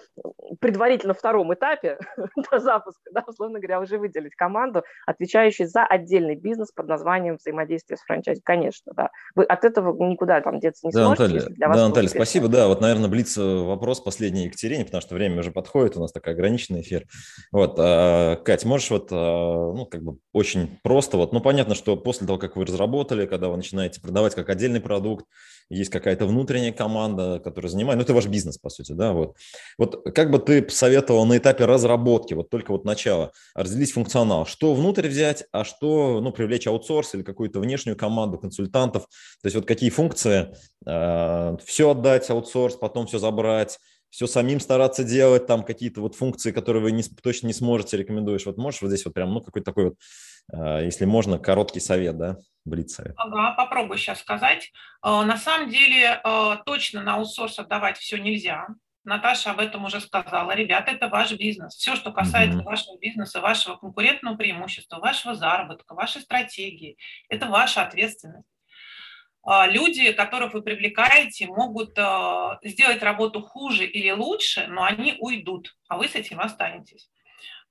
предварительно 0.60 1.14
втором 1.14 1.54
этапе 1.54 1.98
до 2.52 2.60
запуска, 2.60 3.10
да, 3.12 3.24
условно 3.28 3.60
говоря, 3.60 3.80
уже 3.80 3.98
выделить 3.98 4.36
команду, 4.36 4.84
отвечающую 5.06 5.68
за 5.68 5.86
отдельный 5.86 6.36
бизнес 6.36 6.72
под 6.72 6.88
названием 6.88 7.36
взаимодействие 7.36 7.98
с 7.98 8.02
франчайзи. 8.02 8.42
Конечно, 8.44 8.94
да. 8.96 9.10
Вы 9.36 9.44
от 9.44 9.64
этого 9.64 9.96
никуда 10.04 10.42
там 10.42 10.60
деться 10.60 10.88
не 10.88 10.94
да, 10.94 11.06
сможете. 11.06 11.24
Наталья, 11.24 11.56
для 11.56 11.68
вас 11.68 11.78
да, 11.78 11.88
Наталья, 11.88 12.08
спасибо. 12.10 12.48
Да, 12.48 12.68
вот, 12.68 12.82
наверное, 12.82 13.10
блиц 13.10 13.38
вопрос 13.38 14.00
последний 14.00 14.46
Екатерине, 14.46 14.86
потому 14.86 15.02
что 15.02 15.16
время 15.16 15.40
уже 15.40 15.52
подходит, 15.52 15.98
у 15.98 16.02
нас 16.02 16.12
такой 16.12 16.34
ограниченный 16.34 16.82
эфир. 16.82 17.06
Вот, 17.52 17.76
а, 17.78 18.36
Кать, 18.38 18.66
можешь 18.66 18.90
вот, 18.90 19.10
а, 19.12 19.74
ну, 19.74 19.86
как 19.86 20.04
бы 20.04 20.18
очень 20.34 20.80
просто, 20.84 21.18
вот, 21.18 21.34
ну, 21.34 21.42
понятно, 21.42 21.76
что 21.76 21.98
после 21.98 22.28
того, 22.32 22.38
как 22.40 22.56
вы 22.56 22.66
разработали, 22.66 23.26
когда 23.26 23.50
вы 23.50 23.58
начинаете 23.58 24.00
продавать 24.00 24.36
как 24.36 24.50
отдельный 24.50 24.80
продукт, 24.80 25.26
есть 25.70 25.90
какая-то 25.90 26.26
внутренняя 26.26 26.72
команда, 26.72 27.40
которая 27.44 27.70
занимает, 27.70 27.98
ну, 27.98 28.04
это 28.04 28.14
ваш 28.14 28.28
бизнес, 28.28 28.58
по 28.58 28.70
сути, 28.70 28.94
да, 28.94 29.14
вот. 29.14 29.36
Вот 29.78 30.04
как 30.14 30.32
бы 30.32 30.40
ты 30.40 30.62
посоветовал 30.62 31.26
на 31.26 31.38
этапе 31.38 31.66
разработки, 31.66 32.34
вот 32.34 32.50
только 32.50 32.72
вот 32.72 32.86
начало, 32.86 33.32
разделить 33.54 33.92
функционал, 33.92 34.46
что 34.46 34.74
внутрь 34.74 35.08
взять, 35.08 35.46
а 35.52 35.64
что, 35.64 36.20
ну, 36.22 36.32
привлечь 36.32 36.68
аутсорс 36.68 37.16
или 37.16 37.24
какую-то 37.24 37.60
внешнюю 37.60 37.98
команду 37.98 38.38
консультантов, 38.38 39.04
то 39.04 39.46
есть 39.46 39.56
вот 39.56 39.66
какие 39.66 39.90
функции, 39.90 40.42
э, 40.42 40.54
а, 40.86 41.58
все 41.66 41.92
отдать 41.92 42.30
аутсорс, 42.30 42.76
потом 42.76 43.08
все 43.08 43.20
забрать, 43.20 43.80
все 44.12 44.28
самим 44.28 44.60
стараться 44.60 45.04
делать, 45.04 45.48
там 45.48 45.64
какие-то 45.64 46.02
вот 46.02 46.16
функции, 46.16 46.52
которые 46.52 46.84
вы 46.84 46.92
не, 46.92 47.02
точно 47.02 47.48
не 47.48 47.54
сможете, 47.54 47.98
рекомендуешь. 47.98 48.46
Вот 48.46 48.58
можешь 48.58 48.82
вот 48.82 48.90
здесь 48.90 49.06
вот 49.06 49.14
прям, 49.14 49.34
ну, 49.34 49.42
какой-то 49.42 49.66
такой 49.66 49.86
вот, 49.86 49.96
э, 50.54 50.86
если 50.86 51.06
можно, 51.06 51.40
короткий 51.40 51.80
совет, 51.80 52.18
да, 52.18 52.38
блиц 52.66 52.94
совет. 52.94 53.14
Ага, 53.18 53.54
попробую 53.56 53.98
сейчас 53.98 54.20
сказать. 54.20 54.72
Э, 55.04 55.24
на 55.24 55.38
самом 55.38 55.70
деле 55.70 56.22
э, 56.24 56.56
точно 56.66 57.02
на 57.02 57.16
аутсорс 57.16 57.58
отдавать 57.58 57.98
все 57.98 58.18
нельзя. 58.18 58.68
Наташа 59.04 59.52
об 59.52 59.60
этом 59.60 59.86
уже 59.86 60.00
сказала. 60.02 60.52
Ребята, 60.52 60.92
это 60.92 61.08
ваш 61.08 61.32
бизнес. 61.32 61.76
Все, 61.76 61.96
что 61.96 62.12
касается 62.12 62.60
mm-hmm. 62.60 62.64
вашего 62.64 63.00
бизнеса, 63.00 63.40
вашего 63.40 63.78
конкурентного 63.78 64.36
преимущества, 64.36 65.00
вашего 65.00 65.34
заработка, 65.34 65.96
вашей 65.96 66.22
стратегии, 66.22 66.98
это 67.28 67.48
ваша 67.48 67.82
ответственность. 67.82 68.51
А, 69.44 69.68
люди, 69.68 70.12
которых 70.12 70.54
вы 70.54 70.62
привлекаете, 70.62 71.48
могут 71.48 71.98
а, 71.98 72.60
сделать 72.64 73.02
работу 73.02 73.42
хуже 73.42 73.86
или 73.86 74.12
лучше, 74.12 74.68
но 74.68 74.84
они 74.84 75.16
уйдут, 75.20 75.76
а 75.88 75.98
вы 75.98 76.08
с 76.08 76.16
этим 76.16 76.40
останетесь. 76.40 77.10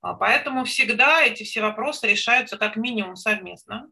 А, 0.01 0.13
поэтому 0.13 0.65
всегда 0.65 1.23
эти 1.23 1.43
все 1.43 1.61
вопросы 1.61 2.07
решаются 2.07 2.57
как 2.57 2.75
минимум 2.75 3.15
совместно. 3.15 3.89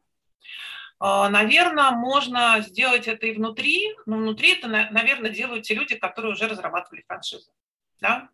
наверное, 0.99 1.91
можно 1.91 2.59
сделать 2.59 3.07
это 3.07 3.25
и 3.27 3.33
внутри, 3.33 3.95
но 4.05 4.17
внутри 4.17 4.57
это, 4.57 4.67
наверное, 4.67 5.31
делают 5.31 5.63
те 5.63 5.73
люди, 5.73 5.95
которые 5.95 6.33
уже 6.33 6.47
разрабатывали 6.47 7.05
франшизу. 7.07 7.51
Да? 8.01 8.29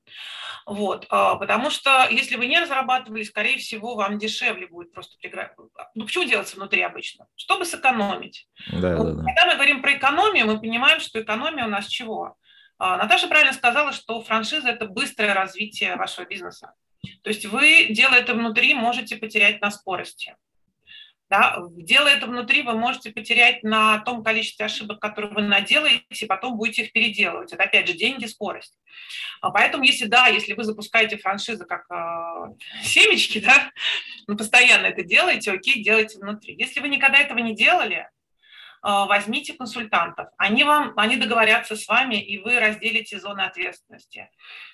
Вот, 0.66 1.06
а, 1.10 1.36
потому 1.36 1.70
что 1.70 2.08
если 2.10 2.36
вы 2.36 2.48
не 2.48 2.60
разрабатывали, 2.60 3.24
скорее 3.24 3.58
всего, 3.58 3.96
вам 3.96 4.18
дешевле 4.18 4.68
будет 4.68 4.92
просто 4.94 5.18
приграть. 5.18 5.54
Ну, 5.94 6.06
почему 6.06 6.24
делается 6.24 6.56
внутри 6.56 6.82
обычно? 6.82 7.28
Чтобы 7.36 7.66
сэкономить. 7.66 8.48
Да, 8.72 8.96
вот, 8.96 9.06
да, 9.06 9.14
да. 9.14 9.24
Когда 9.24 9.46
мы 9.46 9.56
говорим 9.56 9.82
про 9.82 9.94
экономию, 9.94 10.48
мы 10.48 10.60
понимаем, 10.60 11.00
что 11.00 11.22
экономия 11.22 11.66
у 11.66 11.70
нас 11.70 11.88
чего? 11.88 12.36
А, 12.78 12.98
Наташа 12.98 13.28
правильно 13.28 13.54
сказала, 13.54 13.92
что 13.92 14.22
франшиза– 14.22 14.70
это 14.70 14.88
быстрое 14.88 15.34
развитие 15.34 15.96
вашего 15.96 16.26
бизнеса. 16.26 16.74
То 17.22 17.30
есть 17.30 17.46
вы, 17.46 17.88
делая 17.90 18.22
это 18.22 18.34
внутри, 18.34 18.74
можете 18.74 19.18
потерять 19.18 19.62
на 19.62 19.72
скорости. 19.72 20.36
Да? 21.30 21.58
Делая 21.72 22.18
это 22.18 22.28
внутри, 22.28 22.62
вы 22.62 22.74
можете 22.74 23.12
потерять 23.12 23.64
на 23.64 24.00
том 24.00 24.24
количестве 24.24 24.66
ошибок, 24.66 25.00
которые 25.00 25.34
вы 25.34 25.42
наделаете, 25.42 26.04
и 26.12 26.26
потом 26.26 26.56
будете 26.56 26.84
их 26.84 26.94
переделывать. 26.94 27.52
Это, 27.52 27.64
опять 27.64 27.88
же, 27.88 27.94
деньги, 27.94 28.26
скорость. 28.26 28.78
А 29.42 29.50
поэтому, 29.50 29.84
если 29.84 30.06
да, 30.06 30.28
если 30.28 30.54
вы 30.54 30.64
запускаете 30.64 31.18
франшизы 31.18 31.66
как 31.66 31.86
э, 31.90 32.54
семечки, 32.84 33.40
да, 33.40 33.72
ну, 34.28 34.38
постоянно 34.38 34.86
это 34.88 35.04
делаете, 35.04 35.52
окей, 35.52 35.84
делайте 35.84 36.20
внутри. 36.20 36.56
Если 36.58 36.80
вы 36.80 36.90
никогда 36.90 37.20
этого 37.20 37.40
не 37.40 37.56
делали, 37.56 38.08
возьмите 38.86 39.54
консультантов. 39.54 40.28
Они, 40.38 40.64
вам, 40.64 40.94
они 40.96 41.18
договорятся 41.18 41.76
с 41.76 41.88
вами, 41.88 42.22
и 42.22 42.38
вы 42.38 42.60
разделите 42.60 43.20
зоны 43.20 43.42
ответственности. 43.42 44.30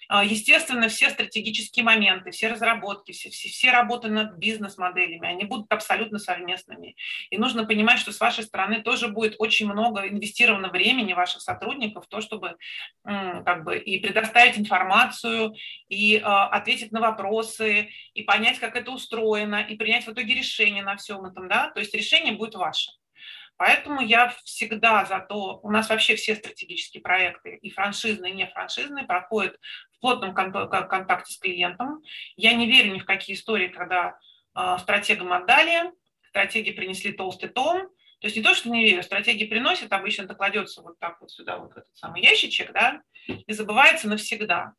А, 0.09 0.25
естественно, 0.25 0.89
все 0.89 1.09
стратегические 1.09 1.85
моменты, 1.85 2.31
все 2.31 2.49
разработки, 2.49 3.13
все, 3.13 3.29
все, 3.29 3.47
все 3.47 3.71
работы 3.71 4.09
над 4.09 4.37
бизнес-моделями, 4.37 5.25
они 5.25 5.45
будут 5.45 5.71
абсолютно 5.71 6.19
совместными. 6.19 6.97
И 7.29 7.37
нужно 7.37 7.65
понимать, 7.65 7.99
что 7.99 8.11
с 8.11 8.19
вашей 8.19 8.43
стороны 8.43 8.81
тоже 8.81 9.07
будет 9.07 9.35
очень 9.39 9.71
много 9.71 10.05
инвестировано 10.09 10.67
времени 10.67 11.13
ваших 11.13 11.41
сотрудников 11.41 12.05
в 12.05 12.09
то, 12.09 12.19
чтобы 12.19 12.57
как 13.05 13.63
бы 13.63 13.77
и 13.77 14.01
предоставить 14.01 14.57
информацию, 14.57 15.55
и 15.87 16.17
э, 16.17 16.19
ответить 16.21 16.91
на 16.91 16.99
вопросы, 16.99 17.91
и 18.13 18.23
понять, 18.23 18.59
как 18.59 18.75
это 18.75 18.91
устроено, 18.91 19.61
и 19.61 19.77
принять 19.77 20.05
в 20.05 20.11
итоге 20.11 20.33
решение 20.33 20.83
на 20.83 20.97
всем 20.97 21.23
этом. 21.23 21.47
Да? 21.47 21.69
То 21.69 21.79
есть 21.79 21.93
решение 21.93 22.33
будет 22.33 22.55
ваше. 22.55 22.91
Поэтому 23.61 24.01
я 24.01 24.29
всегда 24.43 25.05
за 25.05 25.19
то, 25.19 25.59
у 25.61 25.69
нас 25.69 25.87
вообще 25.87 26.15
все 26.15 26.33
стратегические 26.33 27.03
проекты, 27.03 27.59
и 27.61 27.69
франшизные, 27.69 28.33
и 28.33 28.35
не 28.35 28.47
франшизные, 28.47 29.05
проходят 29.05 29.55
в 29.91 29.99
плотном 29.99 30.33
контакте 30.33 31.31
с 31.31 31.37
клиентом. 31.37 32.01
Я 32.35 32.53
не 32.53 32.65
верю 32.65 32.91
ни 32.91 32.97
в 32.97 33.05
какие 33.05 33.35
истории, 33.35 33.67
когда 33.67 34.17
э, 34.55 34.77
стратегам 34.79 35.31
отдали, 35.31 35.91
стратеги 36.29 36.71
принесли 36.71 37.11
толстый 37.11 37.49
том, 37.49 37.81
то 37.81 38.25
есть 38.25 38.35
не 38.35 38.41
то, 38.41 38.55
что 38.55 38.67
не 38.71 38.83
верю, 38.83 39.03
стратегии 39.03 39.45
приносят, 39.45 39.93
обычно 39.93 40.23
это 40.23 40.33
кладется 40.33 40.81
вот 40.81 40.97
так 40.97 41.21
вот 41.21 41.29
сюда, 41.29 41.59
вот 41.59 41.75
в 41.75 41.77
этот 41.77 41.95
самый 41.95 42.23
ящичек, 42.23 42.73
да, 42.73 43.03
и 43.27 43.53
забывается 43.53 44.09
навсегда. 44.09 44.73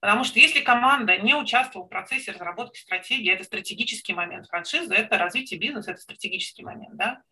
Потому 0.00 0.24
что 0.24 0.38
если 0.38 0.60
команда 0.60 1.16
не 1.16 1.34
участвовала 1.34 1.86
в 1.86 1.90
процессе 1.90 2.32
разработки 2.32 2.78
стратегии, 2.78 3.32
это 3.32 3.44
стратегический 3.44 4.12
момент. 4.12 4.46
Франшиза– 4.46 4.94
это 4.96 5.16
развитие 5.18 5.58
бизнеса, 5.58 5.92
это 5.92 6.00
стратегический 6.00 6.64
момент. 6.64 6.96
Да? 6.96 7.22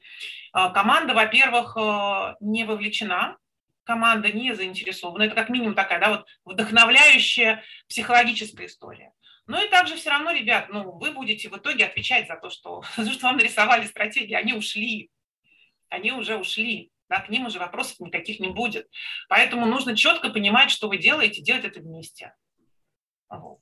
А, 0.53 0.71
команда, 0.71 1.15
во-первых, 1.15 1.77
э, 1.77 2.35
не 2.41 2.65
вовлечена, 2.65 3.37
команда 3.85 4.33
не 4.33 4.55
заинтересована. 4.55 5.25
Это 5.25 5.35
как 5.35 5.51
минимум 5.51 5.75
такая 5.75 6.01
да, 6.01 6.11
вот 6.11 6.27
вдохновляющая 6.45 7.63
психологическая 7.89 8.67
история. 8.67 9.13
Ну 9.47 9.63
и 9.63 9.69
также 9.69 9.97
все 9.97 10.11
равно, 10.11 10.33
ребят, 10.33 10.69
ну, 10.71 10.91
вы 10.93 11.13
будете 11.13 11.51
в 11.51 11.57
итоге 11.57 11.85
отвечать 11.85 12.27
за 12.27 12.37
то, 12.37 12.49
что, 12.49 12.83
за 12.97 13.13
что 13.13 13.27
вам 13.27 13.37
нарисовали 13.37 13.87
стратегии. 13.87 14.35
Они 14.35 14.55
ушли. 14.55 15.11
Они 15.91 16.13
уже 16.13 16.37
ушли. 16.37 16.91
Да, 17.11 17.21
к 17.21 17.29
ним 17.29 17.45
уже 17.45 17.59
вопросов 17.59 18.01
никаких 18.01 18.41
не 18.41 18.49
будет. 18.49 18.89
Поэтому 19.29 19.67
нужно 19.67 19.95
четко 19.95 20.31
понимать, 20.31 20.71
что 20.71 20.89
вы 20.89 20.97
делаете, 20.97 21.43
делать 21.43 21.67
это 21.67 21.81
вместе. 21.81 22.35
Вот. 23.43 23.61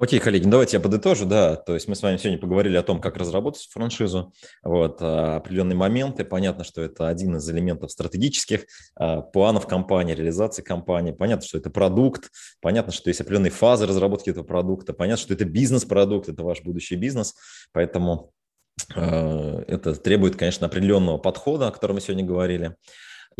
Окей, 0.00 0.18
коллеги, 0.18 0.44
ну 0.44 0.52
давайте 0.52 0.78
я 0.78 0.80
подытожу, 0.80 1.26
да, 1.26 1.56
то 1.56 1.74
есть 1.74 1.86
мы 1.86 1.94
с 1.94 2.00
вами 2.00 2.16
сегодня 2.16 2.38
поговорили 2.38 2.74
о 2.78 2.82
том, 2.82 3.02
как 3.02 3.18
разработать 3.18 3.68
франшизу, 3.70 4.32
вот, 4.62 4.96
а, 5.02 5.36
определенные 5.36 5.76
моменты, 5.76 6.24
понятно, 6.24 6.64
что 6.64 6.80
это 6.80 7.08
один 7.08 7.36
из 7.36 7.46
элементов 7.50 7.92
стратегических 7.92 8.64
а, 8.96 9.20
планов 9.20 9.66
компании, 9.66 10.14
реализации 10.14 10.62
компании, 10.62 11.12
понятно, 11.12 11.46
что 11.46 11.58
это 11.58 11.68
продукт, 11.68 12.30
понятно, 12.62 12.94
что 12.94 13.10
есть 13.10 13.20
определенные 13.20 13.50
фазы 13.50 13.86
разработки 13.86 14.30
этого 14.30 14.44
продукта, 14.44 14.94
понятно, 14.94 15.22
что 15.22 15.34
это 15.34 15.44
бизнес-продукт, 15.44 16.30
это 16.30 16.44
ваш 16.44 16.62
будущий 16.62 16.96
бизнес, 16.96 17.34
поэтому 17.72 18.32
а, 18.96 19.62
это 19.68 19.94
требует, 19.96 20.34
конечно, 20.34 20.66
определенного 20.66 21.18
подхода, 21.18 21.68
о 21.68 21.72
котором 21.72 21.96
мы 21.96 22.00
сегодня 22.00 22.24
говорили. 22.24 22.74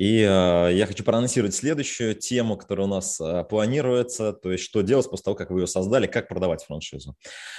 И 0.00 0.22
э, 0.22 0.70
я 0.72 0.86
хочу 0.86 1.04
проанонсировать 1.04 1.54
следующую 1.54 2.14
тему, 2.14 2.56
которая 2.56 2.86
у 2.86 2.90
нас 2.90 3.20
э, 3.20 3.44
планируется, 3.44 4.32
то 4.32 4.50
есть 4.50 4.64
что 4.64 4.80
делать 4.80 5.10
после 5.10 5.24
того, 5.24 5.36
как 5.36 5.50
вы 5.50 5.60
ее 5.60 5.66
создали, 5.66 6.06
как 6.06 6.26
продавать 6.26 6.64
франшизу. 6.64 7.16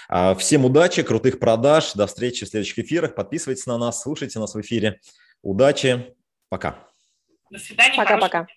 Э, 0.10 0.34
всем 0.34 0.66
удачи, 0.66 1.04
крутых 1.04 1.38
продаж, 1.38 1.94
до 1.94 2.08
встречи 2.08 2.44
в 2.44 2.50
следующих 2.50 2.80
эфирах, 2.80 3.14
подписывайтесь 3.14 3.68
на 3.68 3.78
нас, 3.78 4.02
слушайте 4.02 4.40
нас 4.40 4.56
в 4.56 4.62
эфире. 4.62 5.00
Удачи, 5.44 6.16
пока. 6.50 6.88
До 7.52 7.60
свидания. 7.60 7.96
Пока-пока. 7.96 8.48